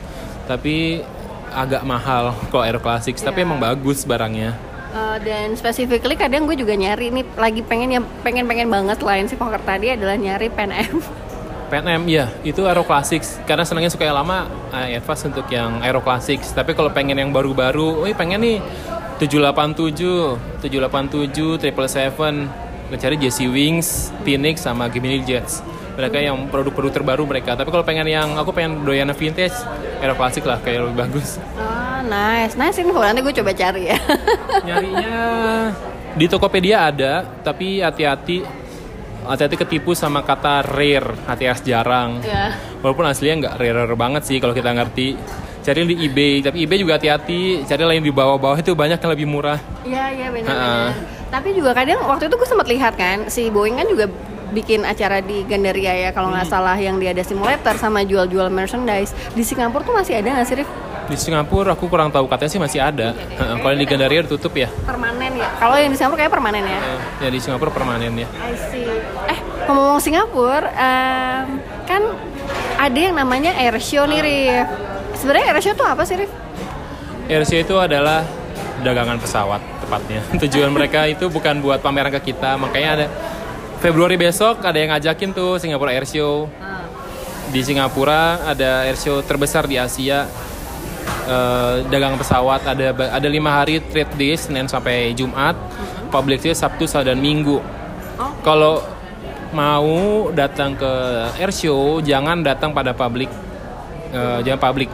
[0.45, 1.05] tapi
[1.53, 3.47] agak mahal kalau Aero Classics tapi Iya.
[3.47, 4.57] emang bagus barangnya.
[4.93, 9.25] Uh, dan specifically kadang gue juga nyari nih lagi pengen yang pengen pengen banget selain
[9.25, 10.69] si Fokker tadi adalah nyari Pan
[11.73, 14.45] PNM ya itu Aero Classics karena senangnya suka yang lama
[14.77, 18.61] eh, advance untuk yang Aero Classics tapi kalau pengen yang baru-baru oh pengen nih.
[19.23, 25.63] 787 787 777 cari JC Wings Phoenix sama Gemini Jets.
[25.95, 27.55] Mereka yang produk-produk terbaru mereka.
[27.55, 29.55] Tapi kalau pengen yang aku pengen doyan vintage
[30.03, 31.39] Aero Classic lah kayak lebih bagus.
[31.55, 32.59] Oh nice.
[32.59, 33.99] Nice ini nanti gue coba cari ya.
[34.67, 35.17] Nyarinya
[36.13, 38.62] di Tokopedia ada tapi hati-hati
[39.25, 44.53] hati-hati ketipu sama kata rare hati-hati jarang ya Walaupun aslinya nggak rare banget sih kalau
[44.53, 45.15] kita ngerti.
[45.63, 49.27] cari di eBay tapi eBay juga hati-hati cari lain di bawah-bawah itu banyak yang lebih
[49.27, 50.51] murah Iya iya benar.
[50.51, 50.87] Ha-ha.
[51.31, 54.11] Tapi juga kadang waktu itu gue sempat lihat kan si Boeing kan juga
[54.51, 59.15] bikin acara di Gandaria ya kalau nggak salah yang dia ada simulator sama jual-jual merchandise
[59.33, 60.69] di Singapura tuh masih ada nggak sih Rif?
[61.13, 63.61] Di Singapura aku kurang tahu katanya sih masih ada Ha-ha.
[63.61, 65.49] kalau yang di Gandaria udah tutup ya Permanen ya?
[65.61, 66.81] Kalau yang di Singapura kayak permanen ya?
[67.21, 68.89] Ya di Singapura permanen ya I see.
[69.29, 69.39] Eh
[69.69, 71.47] ngomong-ngomong Singapura, em,
[71.85, 72.03] kan
[72.81, 74.67] ada yang namanya airshow nih Rif.
[75.15, 76.33] Sebenarnya airshow tuh apa sih Rif?
[77.31, 78.27] Airshow itu adalah
[78.83, 83.07] dagangan pesawat tepatnya tujuan mereka itu bukan buat pameran ke kita makanya ada
[83.79, 86.51] Februari besok ada yang ngajakin tuh Singapura Airshow
[87.53, 90.25] di Singapura ada airshow terbesar di Asia
[91.23, 95.55] Eh, dagang pesawat ada ada lima hari trade day Senin sampai Jumat.
[96.11, 97.63] Public day Sabtu dan Minggu.
[98.13, 98.29] Oh.
[98.45, 98.85] kalau
[99.57, 100.93] mau datang ke
[101.41, 103.31] airshow jangan datang pada public.
[104.11, 104.91] Eh, jangan public.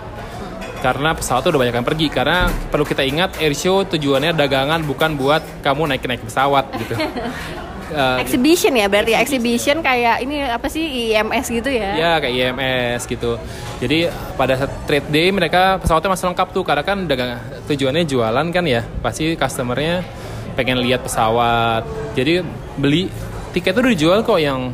[0.78, 2.06] Karena pesawat tuh udah banyak yang pergi.
[2.12, 6.94] Karena perlu kita ingat airshow tujuannya dagangan bukan buat kamu naik naik pesawat gitu
[7.88, 11.96] Eh, Exhibition ya berarti exhibition kayak ini apa sih IMS gitu ya?
[11.96, 13.40] Ya kayak IMS gitu.
[13.80, 18.64] Jadi pada trade day mereka pesawatnya masih lengkap tuh karena kan dagang tujuannya jualan kan
[18.68, 18.84] ya.
[19.00, 20.04] Pasti customernya
[20.52, 21.88] pengen lihat pesawat.
[22.12, 22.44] Jadi
[22.76, 23.08] beli
[23.56, 24.68] tiket tuh udah dijual kok yang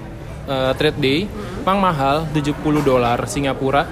[0.50, 1.18] eh, trade day.
[1.62, 3.86] Pang mahal 70 dolar Singapura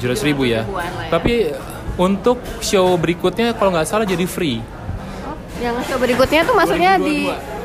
[0.00, 0.64] 700 ribu ya.
[0.64, 1.12] Ya.
[1.12, 1.52] Tapi
[2.00, 4.64] untuk show berikutnya kalau nggak salah jadi free.
[5.60, 7.61] Yang show berikutnya tuh maksudnya di 2022.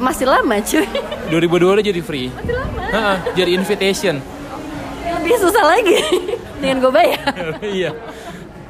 [0.00, 0.88] Masih lama cuy.
[1.28, 2.28] 2022 jadi free.
[2.32, 3.20] Masih lama.
[3.36, 4.16] jadi invitation.
[5.20, 5.96] Lebih susah lagi
[6.58, 7.32] dengan gue bayar.
[7.78, 7.92] iya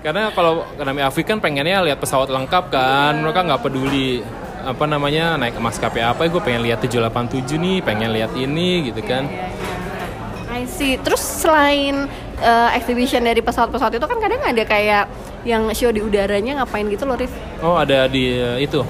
[0.00, 4.24] karena kalau namanya Afif kan pengennya lihat pesawat lengkap kan mereka nggak peduli
[4.64, 9.28] apa namanya naik maskapai apa gue pengen lihat 787 nih pengen lihat ini gitu kan
[10.50, 10.98] I see.
[11.00, 12.04] Terus selain
[12.42, 15.08] eh, exhibition dari pesawat-pesawat itu kan kadang ada kayak
[15.44, 17.32] yang show di udaranya ngapain gitu loh Rif.
[17.64, 18.84] oh ada di eh, itu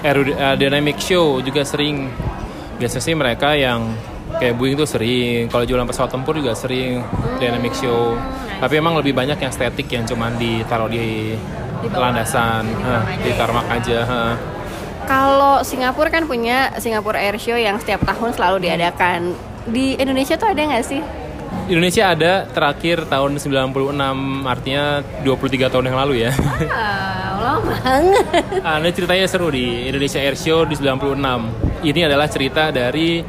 [0.00, 2.08] aerodynamic show juga sering
[2.80, 3.92] biasanya sih mereka yang
[4.40, 7.04] kayak Boeing tuh sering kalau jualan pesawat tempur juga sering
[7.36, 8.16] dynamic show
[8.60, 11.36] tapi emang lebih banyak yang static yang cuman ditaruh di,
[11.80, 13.38] Di bawah, landasan di Hah, tarmac di aja.
[13.40, 14.32] tarmac aja hah.
[15.08, 19.34] Kalau Singapura kan punya Singapura Air Show yang setiap tahun selalu diadakan.
[19.66, 21.00] Di Indonesia tuh ada nggak sih?
[21.70, 23.94] Indonesia ada terakhir tahun 96
[24.42, 26.34] artinya 23 tahun yang lalu ya.
[26.34, 28.26] Wow, lama banget.
[28.66, 31.14] Ah, ini ceritanya seru di Indonesia Air Show di 96.
[31.86, 33.22] Ini adalah cerita dari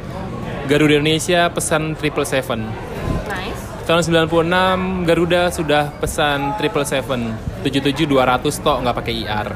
[0.66, 2.66] Garuda Indonesia pesan 777.
[3.30, 3.62] Nice.
[3.86, 9.48] Tahun 96 Garuda sudah pesan 777 77 200 tok nggak pakai IR.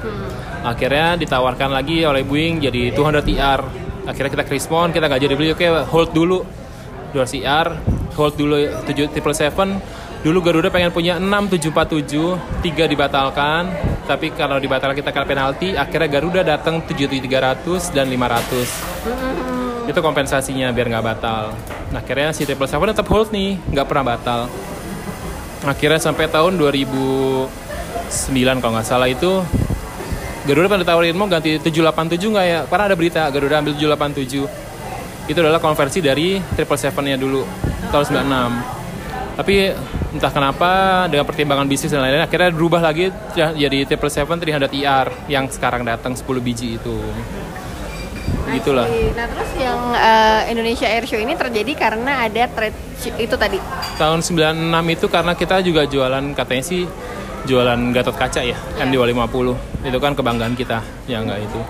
[0.63, 3.67] Akhirnya ditawarkan lagi oleh Boeing jadi 200 IR.
[4.07, 6.47] Akhirnya kita respon, kita nggak jadi beli, oke hold dulu
[7.11, 8.57] 200 IR, hold dulu
[8.89, 10.25] 777.
[10.25, 13.71] Dulu Garuda pengen punya 6 747, 3 dibatalkan.
[14.09, 20.91] Tapi kalau dibatalkan kita kena penalti, akhirnya Garuda datang 77300 dan 500 itu kompensasinya biar
[20.91, 21.55] nggak batal.
[21.95, 24.51] Nah, akhirnya si triple seven tetap hold nih, nggak pernah batal.
[25.63, 27.47] Akhirnya sampai tahun 2009
[28.59, 29.47] kalau nggak salah itu
[30.47, 32.61] Garuda pada tawarin mau ganti 787 nggak ya?
[32.71, 34.47] Karena ada berita Garuda ambil 787.
[35.27, 37.43] Itu adalah konversi dari triple seven-nya dulu
[37.89, 38.75] tahun 96.
[39.37, 39.55] Tapi
[40.11, 40.71] entah kenapa
[41.07, 45.45] dengan pertimbangan bisnis dan lain-lain akhirnya berubah lagi ya- jadi triple seven 300 IR yang
[45.47, 46.97] sekarang datang 10 biji itu.
[48.47, 48.87] Gitulah.
[48.87, 52.79] Nah terus yang eh, Indonesia Air Show ini terjadi karena ada trade
[53.19, 53.59] itu tadi.
[53.97, 54.57] tahun 96
[54.89, 56.87] itu karena kita juga jualan katanya sih
[57.45, 59.47] jualan Gatot kaca ya MD250
[59.85, 61.61] itu kan kebanggaan kita ya enggak itu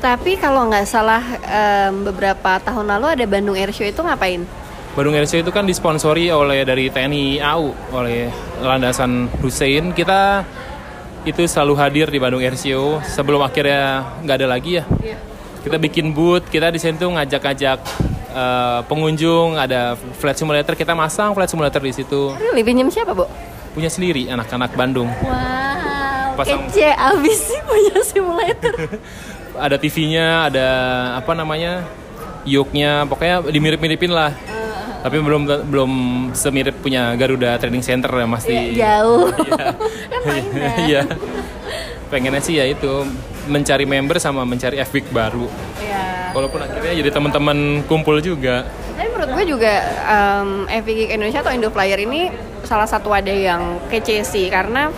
[0.00, 4.42] Tapi kalau nggak salah em, beberapa tahun lalu ada Bandung Air Show itu ngapain?
[4.94, 8.26] Bandung Air Show itu kan disponsori oleh dari TNI AU oleh
[8.58, 9.94] landasan Hussein.
[9.94, 10.42] Kita
[11.22, 14.84] itu selalu hadir di Bandung Air Show sebelum akhirnya nggak ada lagi ya.
[15.60, 17.78] Kita bikin booth kita di sini tuh ngajak-ngajak
[18.34, 20.74] eh, pengunjung ada flight simulator.
[20.74, 22.34] Kita masang flight simulator di situ.
[22.34, 22.66] Really?
[22.66, 23.28] Pinjam siapa, Bu?
[23.70, 25.08] punya sendiri anak-anak Bandung.
[25.22, 28.74] Wow, Pasang- kece abis sih punya simulator.
[29.66, 30.66] ada TV-nya, ada
[31.18, 31.86] apa namanya,
[32.42, 34.34] yoke-nya, pokoknya dimirip-miripin lah.
[35.00, 35.92] Tapi belum belum
[36.36, 38.76] semirip punya Garuda Training Center ya Mas di.
[38.76, 39.32] Ya, jauh.
[40.12, 40.76] kan mainan.
[40.84, 41.02] Iya.
[42.10, 43.06] Pengennya sih ya itu
[43.48, 45.48] mencari member sama mencari FBIC baru.
[45.80, 46.36] Iya.
[46.36, 48.68] Walaupun akhirnya jadi teman-teman kumpul juga.
[48.94, 49.74] Tapi menurut gue juga
[50.04, 52.28] um, Geek Indonesia atau Indo Flyer ini
[52.68, 54.92] salah satu wadah yang kece sih karena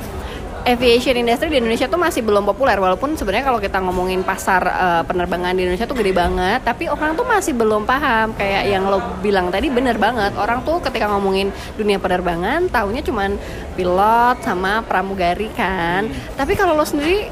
[0.63, 5.03] aviation industry di Indonesia tuh masih belum populer walaupun sebenarnya kalau kita ngomongin pasar uh,
[5.03, 8.35] penerbangan di Indonesia tuh gede banget tapi orang tuh masih belum paham.
[8.39, 10.35] Kayak yang lo bilang tadi bener banget.
[10.39, 13.35] Orang tuh ketika ngomongin dunia penerbangan taunya cuman
[13.75, 16.07] pilot sama pramugari kan?
[16.39, 17.27] Tapi kalau lo sendiri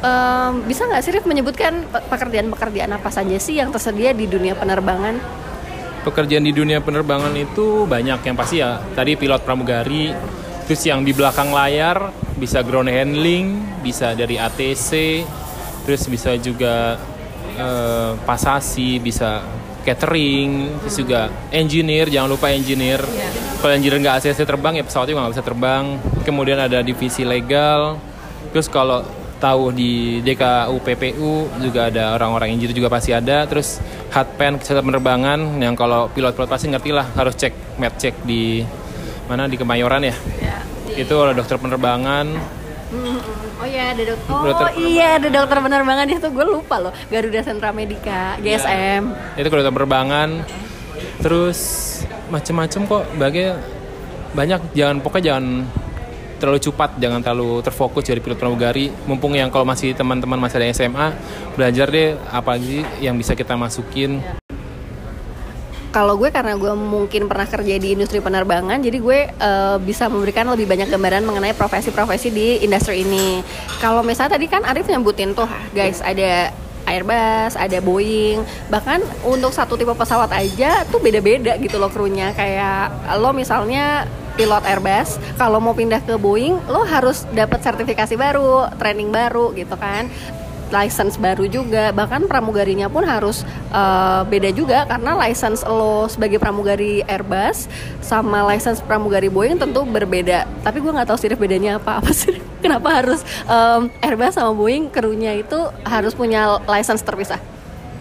[0.00, 5.20] um, bisa nggak sih Rif menyebutkan pekerjaan-pekerjaan apa saja sih yang tersedia di dunia penerbangan?
[6.00, 8.24] Pekerjaan di dunia penerbangan itu banyak.
[8.24, 10.16] Yang pasti ya tadi pilot pramugari
[10.70, 15.18] terus yang di belakang layar bisa ground handling bisa dari ATC
[15.82, 16.94] terus bisa juga
[17.58, 19.42] uh, pasasi bisa
[19.82, 23.02] catering terus juga engineer jangan lupa engineer.
[23.02, 23.58] Yeah.
[23.58, 25.84] kalau engineer nggak ACC terbang ya pesawatnya nggak bisa terbang.
[26.22, 27.98] Kemudian ada divisi legal.
[28.54, 29.02] Terus kalau
[29.42, 33.42] tahu di DKU PPU juga ada orang-orang engineer juga pasti ada.
[33.50, 33.82] Terus
[34.14, 38.64] hardpan kesehatan penerbangan yang kalau pilot-pilot pasti ngerti lah harus cek med check di
[39.30, 40.16] mana di Kemayoran ya.
[40.42, 40.58] ya
[40.98, 42.26] Itu ada dokter penerbangan.
[43.62, 44.34] Oh iya ada dokter.
[44.34, 46.92] Oh dokter iya ada dokter penerbangan itu gue lupa loh.
[47.06, 49.02] Garuda Sentra Medika, GSM.
[49.38, 50.42] Ya, itu dokter penerbangan.
[51.22, 51.60] Terus
[52.26, 53.54] macem-macem kok bagai
[54.34, 55.46] banyak jangan pokoknya jangan
[56.42, 60.72] terlalu cepat jangan terlalu terfokus jadi pilot pramugari mumpung yang kalau masih teman-teman masih ada
[60.72, 61.06] SMA
[61.58, 64.40] belajar deh apa sih yang bisa kita masukin ya
[65.90, 70.46] kalau gue karena gue mungkin pernah kerja di industri penerbangan jadi gue uh, bisa memberikan
[70.46, 73.42] lebih banyak gambaran mengenai profesi-profesi di industri ini.
[73.82, 76.54] Kalau misalnya tadi kan Arif nyebutin tuh guys ada
[76.90, 82.34] Airbus, ada Boeing, bahkan untuk satu tipe pesawat aja tuh beda-beda gitu loh krunya.
[82.34, 88.74] Kayak lo misalnya pilot Airbus, kalau mau pindah ke Boeing, lo harus dapat sertifikasi baru,
[88.74, 90.10] training baru gitu kan
[90.70, 91.90] license baru juga.
[91.90, 97.66] Bahkan pramugarinya pun harus uh, beda juga karena license lo sebagai pramugari Airbus
[98.00, 100.46] sama license pramugari Boeing tentu berbeda.
[100.64, 101.96] Tapi gue nggak tahu sih bedanya apa.
[102.00, 107.38] Apa sih kenapa harus um, Airbus sama Boeing krunya itu harus punya license terpisah?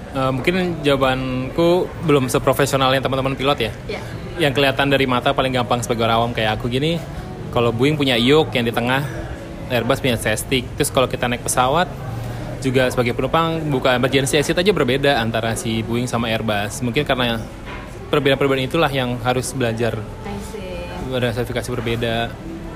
[0.10, 3.74] Uh, mungkin jawabanku belum seprofesional yang teman-teman pilot ya.
[3.86, 4.06] Yeah.
[4.40, 6.96] yang kelihatan dari mata paling gampang sebagai orang awam kayak aku gini
[7.52, 9.04] kalau Boeing punya yoke yang di tengah
[9.70, 10.66] Airbus punya sestik.
[10.76, 11.86] Terus kalau kita naik pesawat
[12.60, 16.84] juga sebagai penumpang buka emergency exit aja berbeda antara si Boeing sama Airbus.
[16.84, 17.40] Mungkin karena
[18.12, 19.98] perbedaan-perbedaan itulah yang harus belajar.
[21.10, 22.16] Ada sertifikasi berbeda.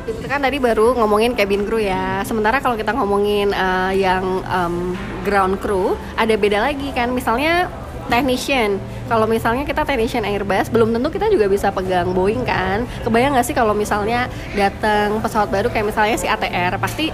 [0.04, 2.26] Itu kan tadi baru ngomongin cabin crew ya.
[2.26, 7.14] Sementara kalau kita ngomongin uh, yang um, ground crew, ada beda lagi kan.
[7.14, 7.70] Misalnya
[8.12, 8.82] technician.
[9.08, 12.84] Kalau misalnya kita technician Airbus, belum tentu kita juga bisa pegang Boeing kan.
[13.04, 17.12] Kebayang nggak sih kalau misalnya datang pesawat baru kayak misalnya si ATR, pasti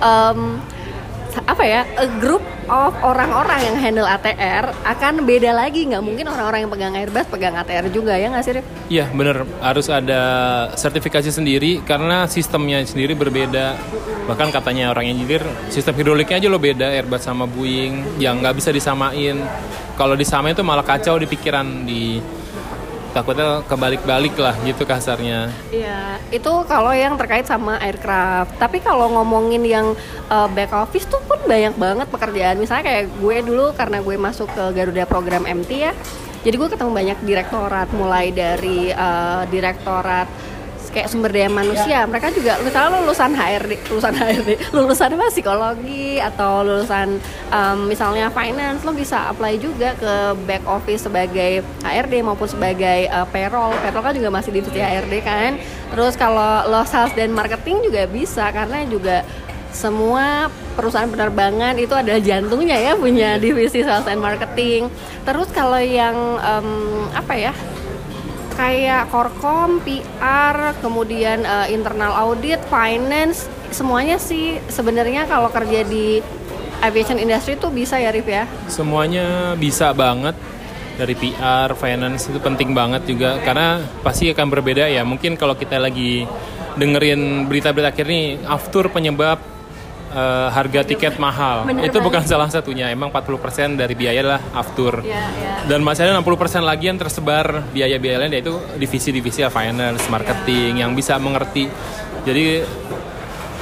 [0.00, 0.58] um,
[1.44, 5.84] apa ya a group of orang-orang yang handle ATR akan beda lagi.
[5.88, 8.66] Nggak mungkin orang-orang yang pegang Airbus pegang ATR juga ya nggak sih Rif?
[8.88, 9.44] Iya bener.
[9.58, 10.22] Harus ada
[10.78, 13.76] sertifikasi sendiri karena sistemnya sendiri berbeda.
[14.24, 18.70] Bahkan katanya orang engineer sistem hidroliknya aja lo beda Airbus sama Boeing yang nggak bisa
[18.72, 19.36] disamain.
[19.94, 22.18] Kalau disamain itu malah kacau di pikiran di
[23.14, 25.54] takutnya kebalik-balik lah gitu kasarnya.
[25.70, 28.58] Iya, itu kalau yang terkait sama aircraft.
[28.58, 29.86] Tapi kalau ngomongin yang
[30.26, 32.58] uh, back office tuh pun banyak banget pekerjaan.
[32.58, 35.94] Misalnya kayak gue dulu karena gue masuk ke Garuda program MT ya.
[36.44, 40.28] Jadi gue ketemu banyak direktorat mulai dari uh, direktorat
[40.94, 42.06] kayak sumber daya manusia.
[42.06, 47.18] Mereka juga misalnya lulusan HRD lulusan HRD lulusan apa psikologi atau lulusan
[47.50, 50.14] um, misalnya finance lo bisa apply juga ke
[50.46, 53.74] back office sebagai HRD maupun sebagai uh, payroll.
[53.82, 55.58] Payroll kan juga masih divisi HRD kan.
[55.90, 59.26] Terus kalau lo sales dan marketing juga bisa karena juga
[59.74, 60.46] semua
[60.78, 64.86] perusahaan penerbangan itu adalah jantungnya ya punya divisi sales and marketing.
[65.26, 67.52] Terus kalau yang um, apa ya
[68.54, 76.22] kayak korkom, PR, kemudian uh, internal audit, finance, semuanya sih sebenarnya kalau kerja di
[76.82, 78.44] aviation industry tuh bisa ya Rif ya?
[78.70, 80.36] Semuanya bisa banget
[80.94, 85.02] dari PR, finance itu penting banget juga karena pasti akan berbeda ya.
[85.02, 86.22] Mungkin kalau kita lagi
[86.74, 89.53] dengerin berita-berita akhir nih after penyebab
[90.14, 91.66] uh, harga tiket mahal.
[91.66, 92.06] Bener itu banget.
[92.06, 92.88] bukan salah satunya.
[92.88, 95.02] Emang 40% dari biaya adalah aftur.
[95.02, 95.58] Yeah, yeah.
[95.66, 100.82] Dan masih ada 60% lagi yang tersebar biaya-biaya lain yaitu divisi-divisi finance, marketing yeah.
[100.86, 101.66] yang bisa mengerti.
[102.24, 102.62] Jadi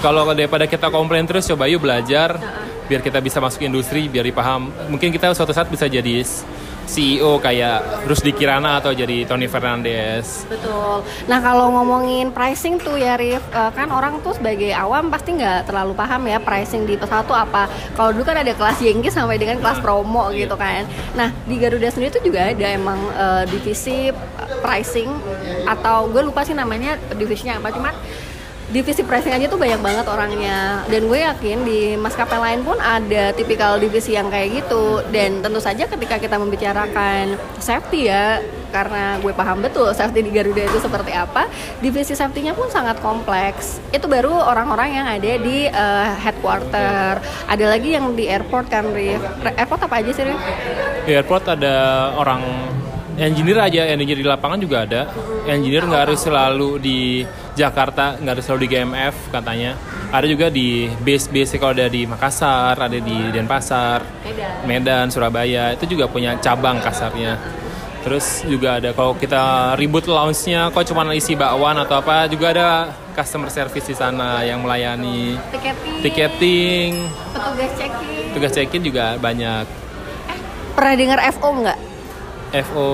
[0.05, 2.87] kalau daripada kita komplain terus coba yuk belajar uh -uh.
[2.87, 4.71] biar kita bisa masuk industri, biar dipaham.
[4.93, 6.23] Mungkin kita suatu saat bisa jadi
[6.87, 10.45] CEO kayak Rusdi Kirana atau jadi Tony Fernandez.
[10.47, 11.07] Betul.
[11.31, 15.71] Nah kalau ngomongin pricing tuh ya Rif, uh, kan orang tuh sebagai awam pasti nggak
[15.71, 17.71] terlalu paham ya pricing di pesawat tuh apa.
[17.95, 20.47] Kalau dulu kan ada kelas Yengki sampai dengan kelas nah, promo iya.
[20.47, 20.83] gitu kan.
[21.15, 24.11] Nah di Garuda sendiri tuh juga ada emang uh, divisi
[24.63, 25.11] pricing
[25.67, 27.95] atau gue lupa sih namanya divisinya apa cuman
[28.73, 30.83] divisi pricing aja tuh banyak banget orangnya.
[30.89, 35.05] Dan gue yakin di maskapai lain pun ada tipikal divisi yang kayak gitu.
[35.13, 38.41] Dan tentu saja ketika kita membicarakan safety ya
[38.73, 41.45] karena gue paham betul safety di Garuda itu seperti apa
[41.85, 43.79] divisi safety-nya pun sangat kompleks.
[43.93, 47.21] Itu baru orang-orang yang ada di uh, headquarter.
[47.47, 50.41] Ada lagi yang di airport kan Rif airport apa aja sih Rif?
[51.03, 51.75] di airport ada
[52.17, 52.41] orang
[53.19, 55.01] engineer aja engineer di lapangan juga ada.
[55.45, 56.99] Engineer nggak harus selalu di
[57.53, 59.77] Jakarta nggak harus selalu di GMF katanya.
[60.13, 65.73] Ada juga di base base kalau ada di Makassar ada di Denpasar Medan, Medan Surabaya
[65.77, 67.37] itu juga punya cabang kasarnya.
[68.03, 72.69] Terus juga ada kalau kita ribut lounge-nya kok cuma isi bakwan atau apa juga ada
[73.15, 75.39] customer service di sana yang melayani.
[75.53, 76.91] Tiketing, ticketing
[77.31, 78.25] petugas check-in.
[78.35, 79.65] Tugas check-in juga banyak.
[80.73, 81.79] Pernah dengar FO nggak?
[82.69, 82.89] FO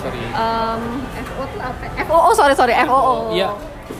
[0.00, 0.22] sorry.
[0.32, 0.82] Um,
[1.20, 1.84] FO tuh apa?
[2.08, 3.36] FOO sorry sorry FOO.
[3.36, 3.52] Iya,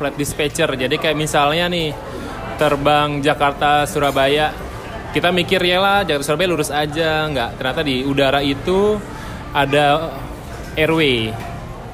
[0.03, 0.67] flight dispatcher.
[0.67, 1.95] Jadi kayak misalnya nih
[2.59, 4.51] terbang Jakarta Surabaya,
[5.15, 7.63] kita mikir ya lah Jakarta Surabaya lurus aja, nggak.
[7.63, 8.99] Ternyata di udara itu
[9.55, 10.11] ada
[10.75, 11.31] airway,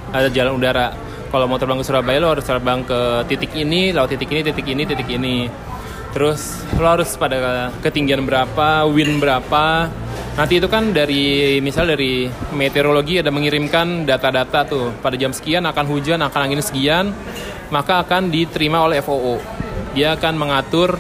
[0.09, 0.97] ada jalan udara.
[1.29, 4.65] Kalau mau terbang ke Surabaya lo harus terbang ke titik ini, laut titik ini, titik
[4.65, 5.45] ini, titik ini.
[6.17, 9.93] Terus lo harus pada ketinggian berapa, wind berapa.
[10.39, 15.85] Nanti itu kan dari misal dari meteorologi ada mengirimkan data-data tuh pada jam sekian akan
[15.91, 17.11] hujan, akan angin sekian,
[17.69, 19.41] maka akan diterima oleh FOO.
[19.93, 20.97] Dia akan mengatur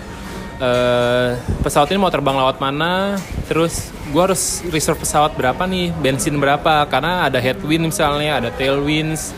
[0.58, 1.30] eh,
[1.64, 3.16] pesawat ini mau terbang lewat mana,
[3.46, 9.36] terus gue harus reserve pesawat berapa nih, bensin berapa, karena ada headwind misalnya, ada tailwinds.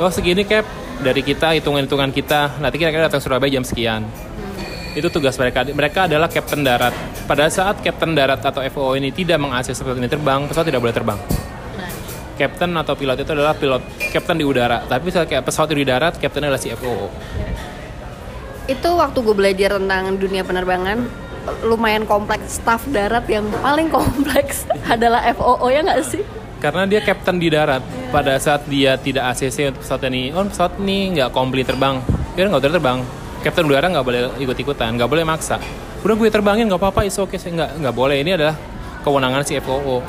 [0.00, 0.64] Oh segini cap
[1.00, 4.08] dari kita hitungan-hitungan kita, nanti kira-kira datang Surabaya jam sekian
[4.94, 5.62] itu tugas mereka.
[5.62, 6.94] Mereka adalah kapten darat.
[7.26, 10.94] Pada saat kapten darat atau FOO ini tidak mengakses pesawat ini terbang, pesawat tidak boleh
[10.94, 11.18] terbang.
[12.40, 13.84] Kapten atau pilot itu adalah pilot
[14.16, 14.80] kapten di udara.
[14.88, 17.12] Tapi saat kayak pesawat di darat, kapten adalah si FOO.
[18.64, 21.04] Itu waktu gue belajar tentang dunia penerbangan
[21.68, 24.64] lumayan kompleks staff darat yang paling kompleks
[24.94, 26.24] adalah FOO ya nggak sih?
[26.64, 27.84] Karena dia kapten di darat.
[28.08, 32.00] Pada saat dia tidak ACC untuk pesawat ini, oh pesawat ini nggak komplit terbang,
[32.32, 32.98] dia nggak boleh terbang.
[33.44, 35.60] Kapten udara nggak boleh ikut-ikutan, nggak boleh maksa.
[36.00, 37.52] Udah gue terbangin nggak apa-apa, is oke, okay.
[37.52, 38.16] nggak nggak boleh.
[38.24, 38.56] Ini adalah
[39.04, 40.00] kewenangan si FOO.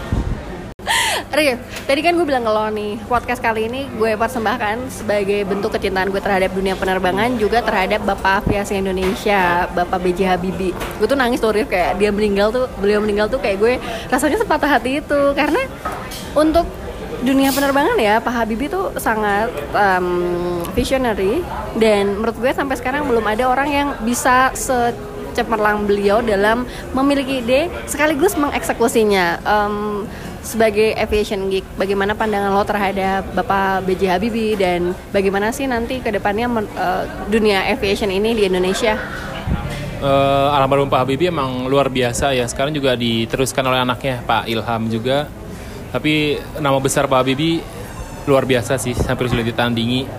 [1.32, 5.72] Rif, tadi kan gue bilang ke lo nih, podcast kali ini gue persembahkan sebagai bentuk
[5.72, 10.28] kecintaan gue terhadap dunia penerbangan juga terhadap Bapak Aviasi Indonesia, Bapak B.J.
[10.28, 10.76] Habibie.
[11.00, 13.80] Gue tuh nangis tuh Rif, kayak dia meninggal tuh, beliau meninggal tuh kayak gue
[14.12, 15.64] rasanya sepatah hati itu karena
[16.36, 16.68] untuk
[17.24, 21.40] dunia penerbangan ya Pak Habibie tuh sangat um, visionary
[21.80, 27.72] dan menurut gue sampai sekarang belum ada orang yang bisa secemerlang beliau dalam memiliki ide
[27.88, 29.40] sekaligus mengeksekusinya.
[29.48, 30.04] Um,
[30.42, 34.04] sebagai aviation geek, bagaimana pandangan lo terhadap Bapak B.J.
[34.10, 38.98] Habibie dan bagaimana sih nanti ke depannya uh, dunia aviation ini di Indonesia?
[40.02, 42.50] Uh, almarhum Pak Habibie emang luar biasa ya.
[42.50, 45.30] Sekarang juga diteruskan oleh anaknya Pak Ilham juga.
[45.94, 47.62] Tapi nama besar Pak Habibie
[48.26, 50.10] luar biasa sih, hampir sulit ditandingi.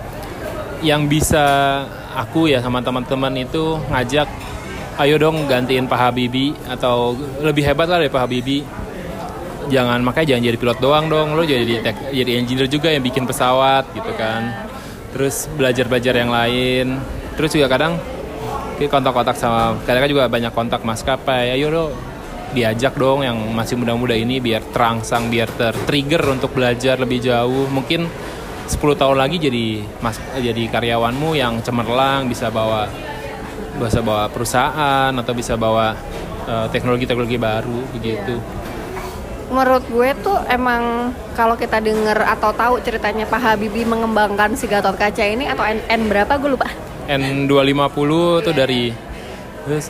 [0.83, 1.45] Yang bisa
[2.15, 4.27] aku ya sama teman-teman itu ngajak,
[5.03, 8.63] ayo dong gantiin Pak Habibie atau lebih hebat lah dari Pak Habibie
[9.69, 11.35] jangan makanya jangan jadi pilot doang dong.
[11.37, 14.67] Lo jadi jadi engineer juga yang bikin pesawat gitu kan.
[15.13, 16.97] Terus belajar belajar yang lain.
[17.37, 17.97] Terus juga kadang
[18.83, 21.55] kontak-kontak sama kadang, -kadang juga banyak kontak maskapai.
[21.55, 21.85] Ayo lo
[22.53, 27.65] diajak dong yang masih muda-muda ini biar terangsang biar tertrigger untuk belajar lebih jauh.
[27.71, 28.05] Mungkin
[28.69, 32.87] 10 tahun lagi jadi mas jadi karyawanmu yang cemerlang bisa bawa
[33.75, 35.97] bisa bawa perusahaan atau bisa bawa
[36.71, 38.35] teknologi-teknologi uh, baru begitu.
[39.53, 44.97] Menurut gue tuh emang kalau kita denger atau tahu ceritanya Pak Habibie mengembangkan si Gatot
[44.97, 46.73] Kaca ini atau N, N berapa gue lupa.
[47.05, 48.09] N250
[48.41, 48.89] tuh dari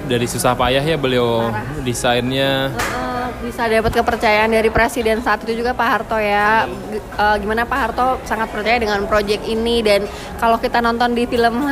[0.05, 1.79] dari susah payah ya beliau Parah.
[1.81, 2.75] desainnya.
[2.75, 6.67] Uh, bisa dapat kepercayaan dari presiden saat itu juga Pak Harto ya.
[7.15, 10.05] Uh, gimana Pak Harto sangat percaya dengan proyek ini dan
[10.43, 11.71] kalau kita nonton di film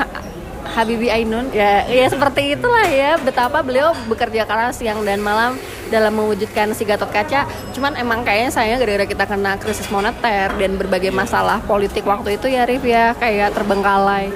[0.71, 1.51] Habibie Ainun.
[1.51, 5.59] Ya ya seperti itulah ya betapa beliau bekerja keras siang dan malam
[5.91, 7.45] dalam mewujudkan si Gatot Kaca.
[7.75, 12.47] Cuman emang kayaknya saya gara-gara kita kena krisis moneter dan berbagai masalah politik waktu itu
[12.47, 14.31] ya Rif ya kayak terbengkalai.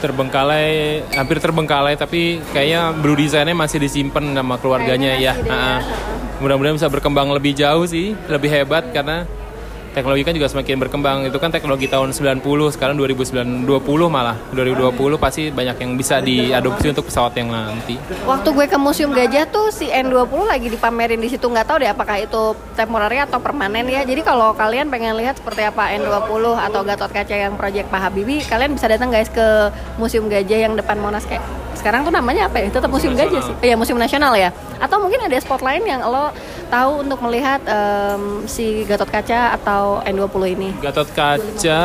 [0.00, 0.68] Terbengkalai
[1.12, 5.84] hampir terbengkalai tapi kayaknya blue desainnya masih disimpan sama keluarganya ya, ya.
[6.40, 9.28] mudah-mudahan bisa berkembang lebih jauh sih lebih hebat karena
[9.90, 11.18] teknologi kan juga semakin berkembang.
[11.26, 12.42] Itu kan teknologi tahun 90
[12.74, 13.66] sekarang 2020
[14.06, 14.36] malah.
[14.54, 17.98] 2020 pasti banyak yang bisa diadopsi untuk pesawat yang nanti.
[18.24, 21.46] Waktu gue ke museum gajah tuh si N20 lagi dipamerin di situ.
[21.50, 24.06] Nggak tahu deh apakah itu temporary atau permanen ya.
[24.06, 28.42] Jadi kalau kalian pengen lihat seperti apa N20 atau Gatot Kaca yang project Pak Habibie
[28.46, 31.26] kalian bisa datang guys ke museum gajah yang depan Monas.
[31.26, 31.42] Kayak
[31.74, 32.68] sekarang tuh namanya apa ya?
[32.68, 33.54] Tetap museum gajah sih.
[33.64, 34.54] Ya museum nasional ya.
[34.78, 36.32] Atau mungkin ada spot lain yang lo
[36.70, 40.68] tahu untuk melihat um, si Gatot Kaca atau N20 ini?
[40.78, 41.82] Gatot Kaca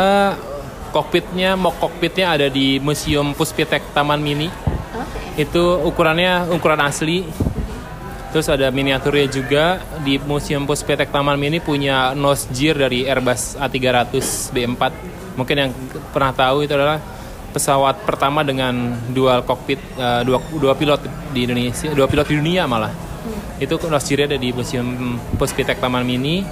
[0.93, 4.47] kokpitnya mock kokpitnya ada di Museum Puspitek Taman Mini.
[4.95, 5.43] Okay.
[5.43, 7.27] itu ukurannya ukuran asli.
[8.31, 9.83] Terus ada miniaturnya juga.
[10.05, 14.15] Di Museum Puspitek Taman Mini punya nose gear dari Airbus A300
[14.55, 15.71] B4 mungkin yang
[16.15, 16.99] pernah tahu itu adalah
[17.51, 22.67] pesawat pertama dengan dual cockpit uh, dua dua pilot di Indonesia dua pilot di dunia
[22.67, 22.91] malah.
[23.59, 26.43] Itu Nosjiri ada di museum Puspitek Taman Mini.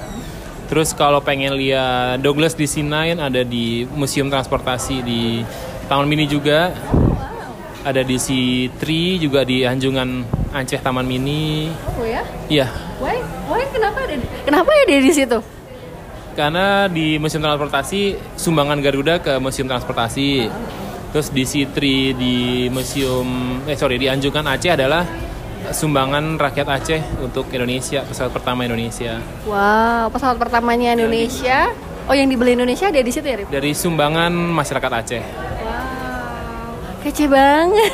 [0.72, 5.44] Terus kalau pengen lihat Douglas DC-9 ada di museum transportasi di
[5.92, 6.72] Taman Mini juga.
[7.84, 8.80] Ada di C3
[9.20, 10.24] juga di Anjungan
[10.56, 11.68] Aceh Taman Mini.
[12.00, 12.24] Oh ya?
[12.48, 12.72] Iya.
[13.04, 13.20] Why?
[13.52, 13.68] Why?
[13.76, 14.16] Kenapa ada
[14.48, 15.40] kenapa ya dia di situ?
[16.34, 20.50] Karena di museum transportasi sumbangan Garuda ke museum transportasi.
[21.14, 21.78] Terus di C3
[22.18, 22.36] di
[22.74, 25.06] museum eh sorry di Anjungan Aceh adalah
[25.72, 29.24] sumbangan rakyat Aceh untuk Indonesia pesawat pertama Indonesia.
[29.48, 31.72] Wow, pesawat pertamanya Indonesia.
[32.04, 33.48] Oh, yang dibeli Indonesia ada di situ ya, Rip?
[33.48, 35.24] Dari sumbangan masyarakat Aceh.
[35.64, 37.94] Wow, kece banget.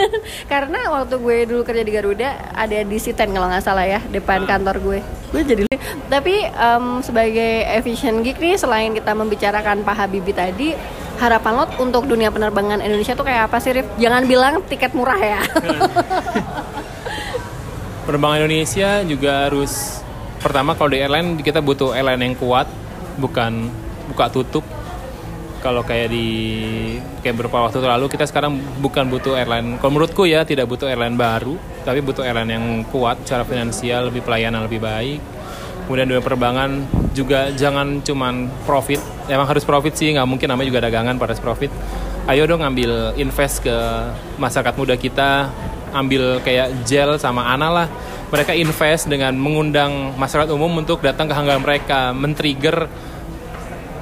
[0.52, 4.46] Karena waktu gue dulu kerja di Garuda ada di Siten kalau nggak salah ya depan
[4.46, 5.00] kantor gue.
[5.34, 5.66] Gue jadi
[6.08, 10.72] tapi um, sebagai efficient geek nih selain kita membicarakan Pak Habibie tadi
[11.18, 13.86] harapan lo untuk dunia penerbangan Indonesia tuh kayak apa sih Rif?
[13.98, 15.40] Jangan bilang tiket murah ya.
[18.08, 20.00] penerbangan Indonesia juga harus
[20.40, 22.64] pertama kalau di airline kita butuh airline yang kuat,
[23.20, 23.68] bukan
[24.08, 24.64] buka tutup.
[25.60, 26.28] Kalau kayak di
[27.20, 29.76] kayak beberapa waktu lalu kita sekarang bukan butuh airline.
[29.76, 34.24] Kalau menurutku ya tidak butuh airline baru, tapi butuh airline yang kuat secara finansial, lebih
[34.24, 35.20] pelayanan lebih baik.
[35.84, 36.70] Kemudian dunia penerbangan
[37.12, 41.72] juga jangan cuman profit emang harus profit sih nggak mungkin namanya juga dagangan pada profit
[42.30, 43.74] ayo dong ambil invest ke
[44.36, 45.50] masyarakat muda kita
[45.92, 47.86] ambil kayak gel sama Ana lah.
[48.28, 52.84] Mereka invest dengan mengundang masyarakat umum untuk datang ke hanggar mereka men-trigger.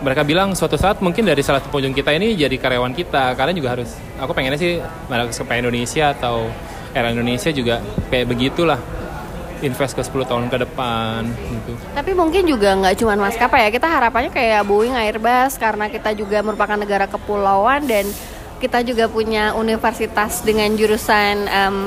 [0.02, 3.34] Mereka bilang suatu saat mungkin dari salah satu pengunjung kita ini jadi karyawan kita.
[3.38, 6.50] Karena juga harus aku pengennya sih malah ke Indonesia atau
[6.90, 8.78] era Indonesia juga kayak begitulah.
[9.64, 11.72] Invest ke 10 tahun ke depan gitu.
[11.96, 16.44] Tapi mungkin juga nggak cuma maskapai ya, kita harapannya kayak Boeing, Airbus karena kita juga
[16.44, 18.04] merupakan negara kepulauan dan
[18.56, 21.78] kita juga punya universitas dengan jurusan um,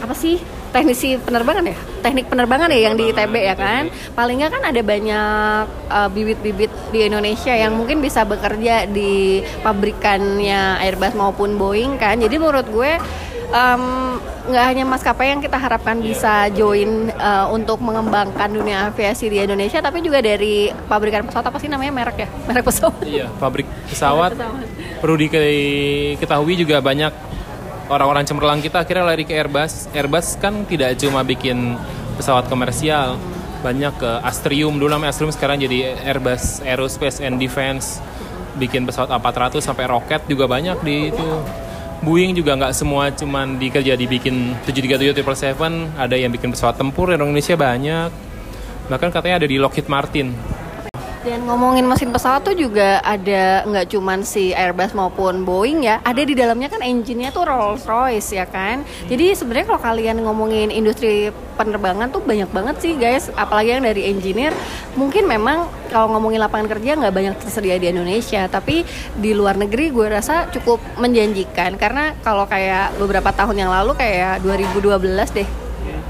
[0.00, 0.40] apa sih?
[0.72, 1.78] Teknisi penerbangan ya?
[2.04, 3.88] Teknik penerbangan ya yang di ITB ya kan?
[4.12, 10.80] paling nggak kan ada banyak uh, bibit-bibit di Indonesia yang mungkin bisa bekerja di pabrikannya
[10.84, 12.20] Airbus maupun Boeing kan?
[12.20, 13.00] Jadi menurut gue
[13.46, 19.38] nggak um, hanya maskapai yang kita harapkan bisa join uh, untuk mengembangkan dunia aviasi di
[19.42, 23.02] Indonesia, tapi juga dari pabrikan pesawat apa sih namanya merek ya, merek pesawat.
[23.06, 24.34] Iya, pabrik pesawat.
[24.98, 27.12] Perlu diketahui juga banyak
[27.86, 29.90] orang-orang cemerlang kita akhirnya lari ke Airbus.
[29.94, 31.78] Airbus kan tidak cuma bikin
[32.18, 33.20] pesawat komersial,
[33.66, 37.98] banyak ke Astrium dulu namanya Astrium sekarang jadi Airbus Aerospace and Defense
[38.56, 41.28] bikin pesawat A400 sampai roket juga banyak di itu
[42.04, 47.16] Boeing juga nggak semua cuman dikerja dibikin 737 777 ada yang bikin pesawat tempur di
[47.16, 48.10] Indonesia banyak.
[48.86, 50.30] Bahkan katanya ada di Lockheed Martin
[51.26, 56.22] dan ngomongin mesin pesawat tuh juga ada nggak cuman si Airbus maupun Boeing ya, ada
[56.22, 58.86] di dalamnya kan engine-nya tuh Rolls Royce ya kan.
[59.10, 64.06] Jadi sebenarnya kalau kalian ngomongin industri penerbangan tuh banyak banget sih guys, apalagi yang dari
[64.06, 64.54] engineer.
[64.94, 68.86] Mungkin memang kalau ngomongin lapangan kerja nggak banyak tersedia di Indonesia, tapi
[69.18, 74.46] di luar negeri gue rasa cukup menjanjikan karena kalau kayak beberapa tahun yang lalu kayak
[74.46, 75.65] 2012 deh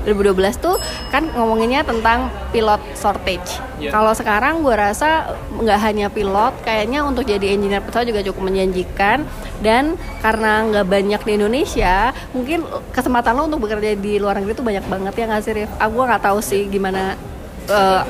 [0.07, 0.79] 2012 tuh
[1.11, 3.59] kan ngomonginnya tentang pilot shortage.
[3.83, 3.91] Yeah.
[3.91, 9.27] Kalau sekarang gue rasa nggak hanya pilot, kayaknya untuk jadi engineer pesawat juga cukup menjanjikan
[9.61, 12.63] dan karena nggak banyak di Indonesia, mungkin
[12.95, 15.71] kesempatan lo untuk bekerja di luar negeri tuh banyak banget ya nggak sih, Rif?
[15.83, 17.19] Ah, gue nggak tahu sih gimana
[17.67, 18.07] uh,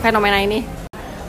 [0.00, 0.86] fenomena ini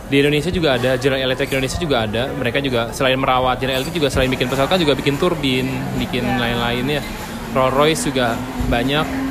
[0.08, 4.00] di Indonesia juga ada General Electric Indonesia juga ada mereka juga selain merawat General Electric
[4.00, 5.68] juga selain bikin pesawat kan juga bikin turbin
[6.00, 6.40] bikin yeah.
[6.40, 7.02] lain-lainnya
[7.52, 8.40] Rolls Royce juga
[8.72, 9.27] banyak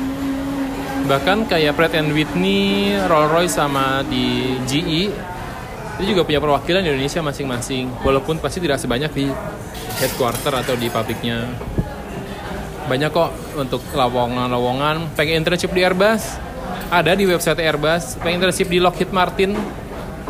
[1.07, 5.03] bahkan kayak Pratt and Whitney, Rolls Royce sama di GE
[5.97, 7.89] itu juga punya perwakilan di Indonesia masing-masing.
[8.05, 9.25] Walaupun pasti tidak sebanyak di
[9.97, 11.49] headquarter atau di pabriknya.
[12.85, 15.17] Banyak kok untuk lowongan-lowongan.
[15.17, 16.37] Pengen internship di Airbus?
[16.93, 18.21] Ada di website Airbus.
[18.21, 19.57] Pengen internship di Lockheed Martin?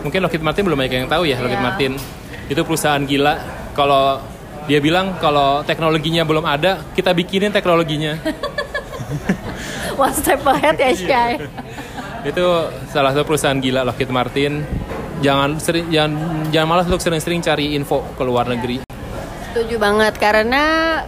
[0.01, 1.67] Mungkin Lockheed Martin belum banyak yang tahu ya Lockheed Iya.
[1.67, 1.91] Martin.
[2.47, 3.35] Itu perusahaan gila.
[3.75, 4.23] Kalau
[4.71, 8.19] dia bilang kalau teknologinya belum ada kita bikinin teknologinya
[9.97, 11.31] One step ahead ya Syai.
[12.25, 12.45] itu
[12.91, 14.61] salah satu perusahaan gila Lockheed Martin
[15.23, 16.11] jangan sering jangan
[16.53, 18.83] jangan malas untuk sering-sering cari info ke luar negeri
[19.57, 20.63] Setuju banget karena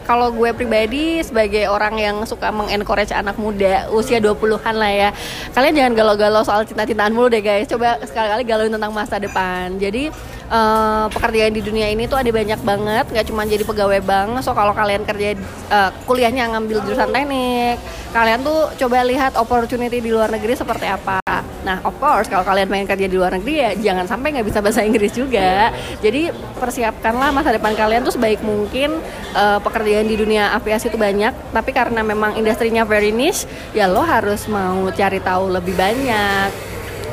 [0.09, 5.09] kalau gue pribadi sebagai orang yang suka mengencourage anak muda usia 20-an lah ya.
[5.53, 7.69] Kalian jangan galau-galau soal cinta-cintaan mulu deh guys.
[7.69, 9.77] Coba sekali-kali galauin tentang masa depan.
[9.77, 10.09] Jadi
[10.49, 14.41] eh, pekerjaan di dunia ini tuh ada banyak banget, nggak cuma jadi pegawai bank.
[14.43, 15.37] So kalau kalian kerja
[15.69, 17.77] eh, kuliahnya ngambil jurusan teknik,
[18.11, 21.21] kalian tuh coba lihat opportunity di luar negeri seperti apa.
[21.59, 24.59] Nah, of course kalau kalian pengen kerja di luar negeri ya jangan sampai nggak bisa
[24.63, 25.69] bahasa Inggris juga.
[25.99, 28.97] Jadi persiapkanlah masa depan kalian tuh sebaik mungkin.
[29.29, 33.45] Eh, pekerjaan di dunia aviasi itu banyak, tapi karena memang industrinya very niche,
[33.77, 36.49] ya lo harus mau cari tahu lebih banyak.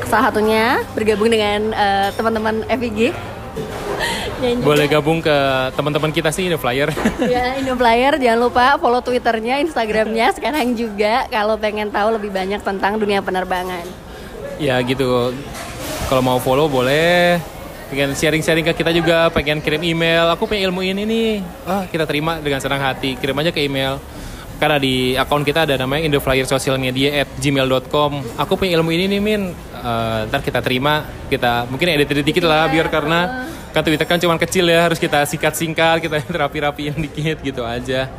[0.07, 3.11] Salah satunya bergabung dengan eh, teman-teman FIG.
[4.37, 5.37] Dan juga- boleh gabung ke
[5.73, 6.93] teman-teman kita sih The Flyer
[7.25, 13.01] ya Indoflyer jangan lupa follow twitternya instagramnya sekarang juga kalau pengen tahu lebih banyak tentang
[13.01, 13.81] dunia penerbangan.
[14.61, 15.33] Ya gitu.
[16.07, 17.41] Kalau mau follow boleh.
[17.87, 20.29] Pengen sharing-sharing ke kita juga pengen kirim email.
[20.29, 21.31] Aku pengen ilmu ini nih.
[21.65, 23.17] Ah kita terima dengan senang hati.
[23.17, 23.97] Kirim aja ke email
[24.57, 29.05] karena di akun kita ada namanya Indoflyer Social Media at gmail.com aku pengen ilmu ini
[29.05, 29.43] nih Min.
[29.77, 34.41] Eh, ntar kita terima kita mungkin edit dikit lah biar karena kan Twitter kan cuma
[34.41, 38.09] kecil ya harus kita singkat-singkat kita rapi-rapiin dikit gitu aja.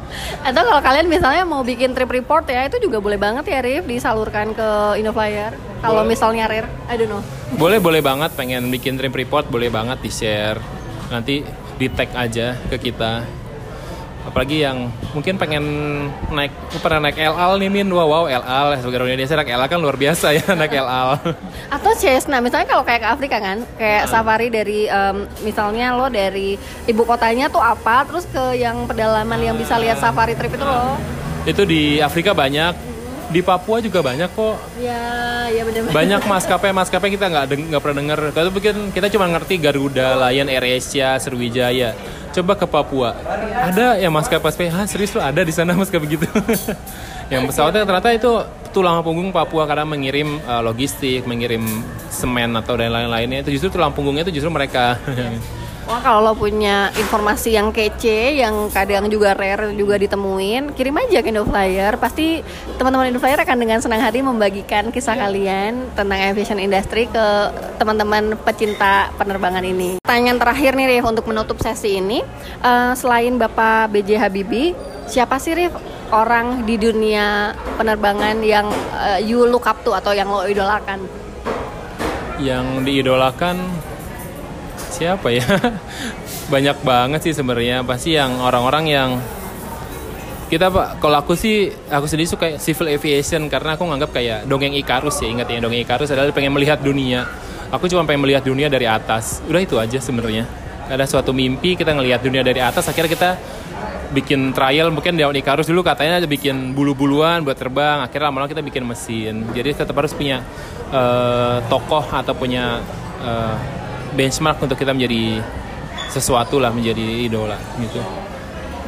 [0.47, 3.91] Atau kalau kalian misalnya mau bikin trip report ya itu juga boleh banget ya Rif
[3.91, 4.69] disalurkan ke
[5.03, 5.59] Indoflyer.
[5.83, 7.23] Kalau misalnya rare I don't know.
[7.59, 10.63] Boleh boleh banget pengen bikin trip report boleh banget di share
[11.11, 11.43] nanti
[11.79, 13.27] di tag aja ke kita
[14.29, 15.65] apalagi yang mungkin pengen
[16.29, 16.53] naik
[16.85, 17.89] pernah naik El Al nih min.
[17.89, 20.73] Wow wow El Al sebagai orang Indonesia naik El Al kan luar biasa ya naik
[20.77, 21.17] El Al.
[21.73, 26.61] Atau Cessna misalnya kalau kayak ke Afrika kan kayak safari dari em, misalnya lo dari
[26.87, 30.95] ibu kotanya tuh apa terus ke yang pedalaman yang bisa lihat safari trip itu loh
[31.49, 32.98] itu di Afrika banyak
[33.29, 34.57] di Papua juga banyak kok.
[34.81, 35.05] Ya
[35.53, 39.61] ya benar banyak maskapai maskapai kita nggak nggak pernah dengar kalau mungkin kita cuma ngerti
[39.61, 41.93] Garuda Lion Air Asia Sriwijaya.
[42.33, 43.17] Coba ke Papua.
[43.69, 46.29] Ada yang maskapai maskapai serius lo ada di sana maskapai begitu
[47.33, 48.33] yang pesawatnya ternyata itu
[48.73, 51.65] tulang punggung Papua karena mengirim uh, logistik mengirim
[52.09, 53.45] semen atau dan lain-lainnya.
[53.45, 54.97] Itu justru tulang punggungnya itu justru mereka
[55.89, 61.25] Wah kalau lo punya informasi yang kece, yang kadang juga rare juga ditemuin, kirim aja
[61.25, 61.97] ke Indoflyer.
[61.97, 62.45] Pasti
[62.77, 67.27] teman-teman Indoflyer akan dengan senang hati membagikan kisah kalian tentang aviation industry ke
[67.81, 69.97] teman-teman pecinta penerbangan ini.
[70.05, 72.21] Pertanyaan terakhir nih Rif untuk menutup sesi ini,
[72.59, 74.75] Eh, selain Bapak BJ Habibie,
[75.09, 75.73] siapa sih Rif
[76.13, 78.69] orang di dunia penerbangan yang
[78.99, 81.01] eh, you look up to atau yang lo idolakan?
[82.39, 83.59] yang diidolakan
[84.99, 85.47] siapa ya?
[86.53, 87.87] Banyak banget sih sebenarnya.
[87.87, 89.11] Pasti yang orang-orang yang
[90.49, 94.75] kita pak kalau aku sih aku sendiri suka civil aviation karena aku nganggap kayak dongeng
[94.75, 95.31] Ikarus ya.
[95.31, 97.23] Ingat ya dongeng Ikarus adalah pengen melihat dunia.
[97.71, 99.45] Aku cuma pengen melihat dunia dari atas.
[99.47, 100.49] Udah itu aja sebenarnya.
[100.89, 103.31] Ada suatu mimpi kita ngelihat dunia dari atas akhirnya kita
[104.17, 104.89] bikin trial.
[104.89, 108.01] Mungkin di Ikarus dulu katanya bikin bulu-buluan buat terbang.
[108.01, 109.45] Akhirnya lama-lama kita bikin mesin.
[109.53, 110.41] Jadi tetap harus punya
[110.89, 112.81] eh, tokoh atau punya
[113.21, 113.78] eh,
[114.17, 115.43] benchmark untuk kita menjadi
[116.09, 118.01] sesuatu lah menjadi idola gitu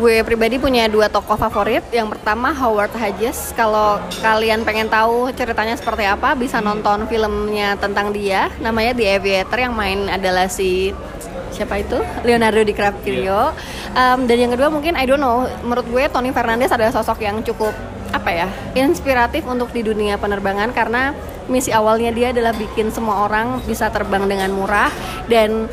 [0.00, 1.84] Gue pribadi punya dua tokoh favorit.
[1.92, 3.52] Yang pertama Howard Hughes.
[3.52, 8.48] Kalau kalian pengen tahu ceritanya seperti apa, bisa nonton filmnya tentang dia.
[8.64, 10.96] Namanya The Aviator yang main adalah si
[11.52, 13.52] siapa itu Leonardo DiCaprio.
[13.92, 15.44] Um, dan yang kedua mungkin I don't know.
[15.60, 17.76] Menurut gue Tony Fernandez adalah sosok yang cukup
[18.10, 18.48] apa ya?
[18.74, 21.14] Inspiratif untuk di dunia penerbangan karena
[21.50, 24.90] misi awalnya dia adalah bikin semua orang bisa terbang dengan murah.
[25.26, 25.70] Dan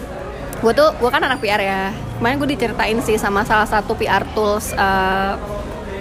[0.58, 1.82] gue tuh gue kan anak PR ya.
[2.18, 5.34] Kemarin gue diceritain sih sama salah satu PR tools eh,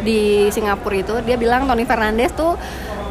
[0.05, 1.15] di Singapura itu.
[1.25, 2.57] Dia bilang Tony Fernandez tuh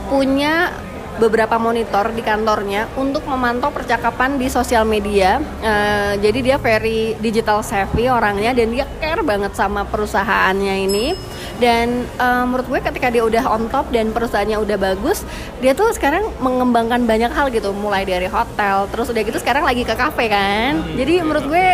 [0.06, 0.70] punya
[1.16, 5.40] beberapa monitor di kantornya untuk memantau percakapan di sosial media.
[5.64, 11.16] Eh, jadi dia very digital savvy orangnya dan dia care banget sama perusahaannya ini.
[11.56, 15.24] Dan eh, menurut gue ketika dia udah on top dan perusahaannya udah bagus
[15.64, 17.72] dia tuh sekarang mengembangkan banyak hal gitu.
[17.72, 20.84] Mulai dari hotel terus udah gitu sekarang lagi ke kafe kan.
[21.00, 21.66] Jadi menurut gue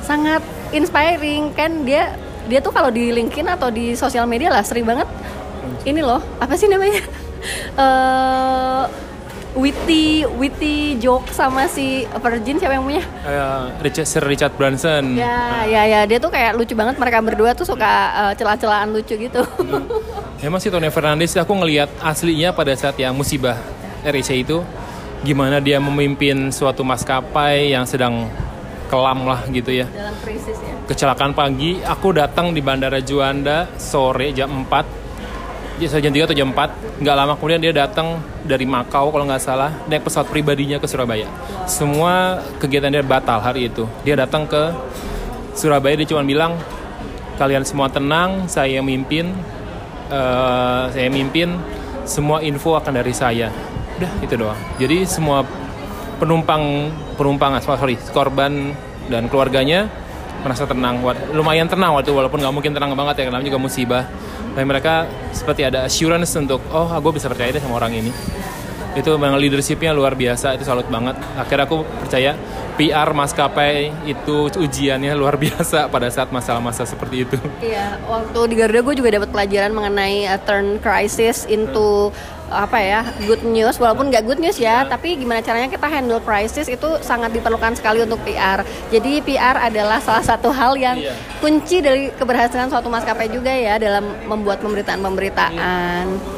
[0.00, 0.40] sangat
[0.72, 1.52] inspiring.
[1.52, 2.16] Kan dia
[2.46, 5.06] dia tuh kalau di LinkedIn atau di sosial media lah sering banget
[5.82, 7.02] ini loh apa sih namanya
[7.76, 8.82] eh
[9.56, 15.64] witty witty joke sama si Virgin siapa yang punya Eh, Richard Sir Richard Branson Ya,
[15.64, 17.00] ya, ya, dia tuh kayak lucu banget.
[17.00, 19.40] Mereka berdua tuh suka uh, celah-celahan lucu gitu.
[20.44, 23.56] Emang sih Tony Fernandez aku ngelihat aslinya pada saat yang musibah
[24.04, 24.60] RIC itu
[25.24, 28.28] gimana dia memimpin suatu maskapai yang sedang
[28.86, 29.88] kelam lah gitu ya.
[29.88, 30.76] Dalam krisis ya.
[30.86, 35.05] Kecelakaan pagi, aku datang di Bandara Juanda sore jam 4 Ya,
[35.76, 38.16] jam 3 atau jam 4 nggak lama kemudian dia datang
[38.48, 39.70] dari Makau kalau nggak salah.
[39.84, 41.28] Naik pesawat pribadinya ke Surabaya.
[41.68, 43.84] Semua kegiatan dia batal hari itu.
[44.00, 44.72] Dia datang ke
[45.52, 46.56] Surabaya dia cuma bilang
[47.36, 49.36] kalian semua tenang saya mimpin
[50.08, 51.52] eh, saya mimpin.
[52.06, 53.50] Semua info akan dari saya.
[53.98, 54.60] Udah itu doang.
[54.78, 55.42] Jadi semua
[56.16, 56.88] penumpang
[57.18, 58.72] penumpang sorry korban
[59.12, 59.90] dan keluarganya
[60.40, 61.04] merasa tenang.
[61.36, 64.06] Lumayan tenang waktu walaupun nggak mungkin tenang banget ya karena juga musibah
[64.56, 65.04] tapi mereka
[65.36, 68.08] seperti ada assurance untuk oh gue bisa percaya deh sama orang ini.
[68.96, 71.20] Itu memang leadershipnya luar biasa itu salut banget.
[71.36, 72.32] Akhirnya aku percaya
[72.80, 77.36] PR maskapai itu ujiannya luar biasa pada saat masalah-masalah seperti itu.
[77.60, 82.08] Iya, waktu di Garuda gue juga dapat pelajaran mengenai uh, turn crisis into
[82.46, 86.66] apa ya good news walaupun nggak good news ya tapi gimana caranya kita handle crisis
[86.66, 91.12] itu sangat diperlukan sekali untuk PR jadi PR adalah salah satu hal yang Iya.
[91.38, 96.35] kunci dari keberhasilan suatu maskapai juga ya dalam membuat pemberitaan-pemberitaan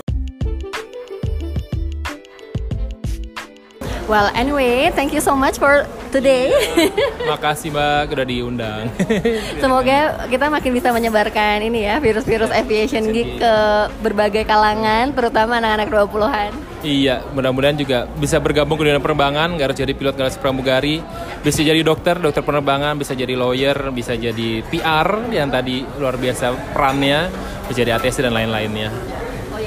[4.08, 6.48] Well, anyway, thank you so much for today.
[7.30, 8.88] makasih mbak udah diundang
[9.62, 13.54] Semoga kita makin bisa menyebarkan ini ya virus-virus aviation geek ke
[14.00, 16.50] berbagai kalangan, terutama anak-anak 20-an.
[16.80, 21.04] Iya, mudah-mudahan juga bisa bergabung ke dunia penerbangan, nggak harus jadi pilot, nggak harus pramugari,
[21.44, 26.72] bisa jadi dokter, dokter penerbangan, bisa jadi lawyer, bisa jadi PR yang tadi luar biasa
[26.72, 27.28] perannya,
[27.68, 28.88] bisa jadi ATC dan lain-lainnya.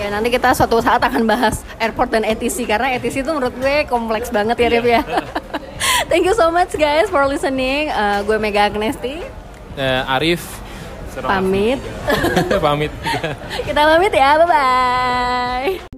[0.02, 3.53] Oh ya, nanti kita suatu saat akan bahas airport dan ATC karena ATC itu menurut
[3.53, 5.06] gue kompleks banget ya, Rif ya.
[6.10, 7.94] Thank you so much guys for listening.
[7.94, 9.22] Uh, gue Mega Agnesti.
[9.78, 10.41] Eh, Arif,
[11.22, 11.78] Pamit.
[12.65, 12.90] pamit.
[13.69, 15.90] kita pamit ya, bye bye.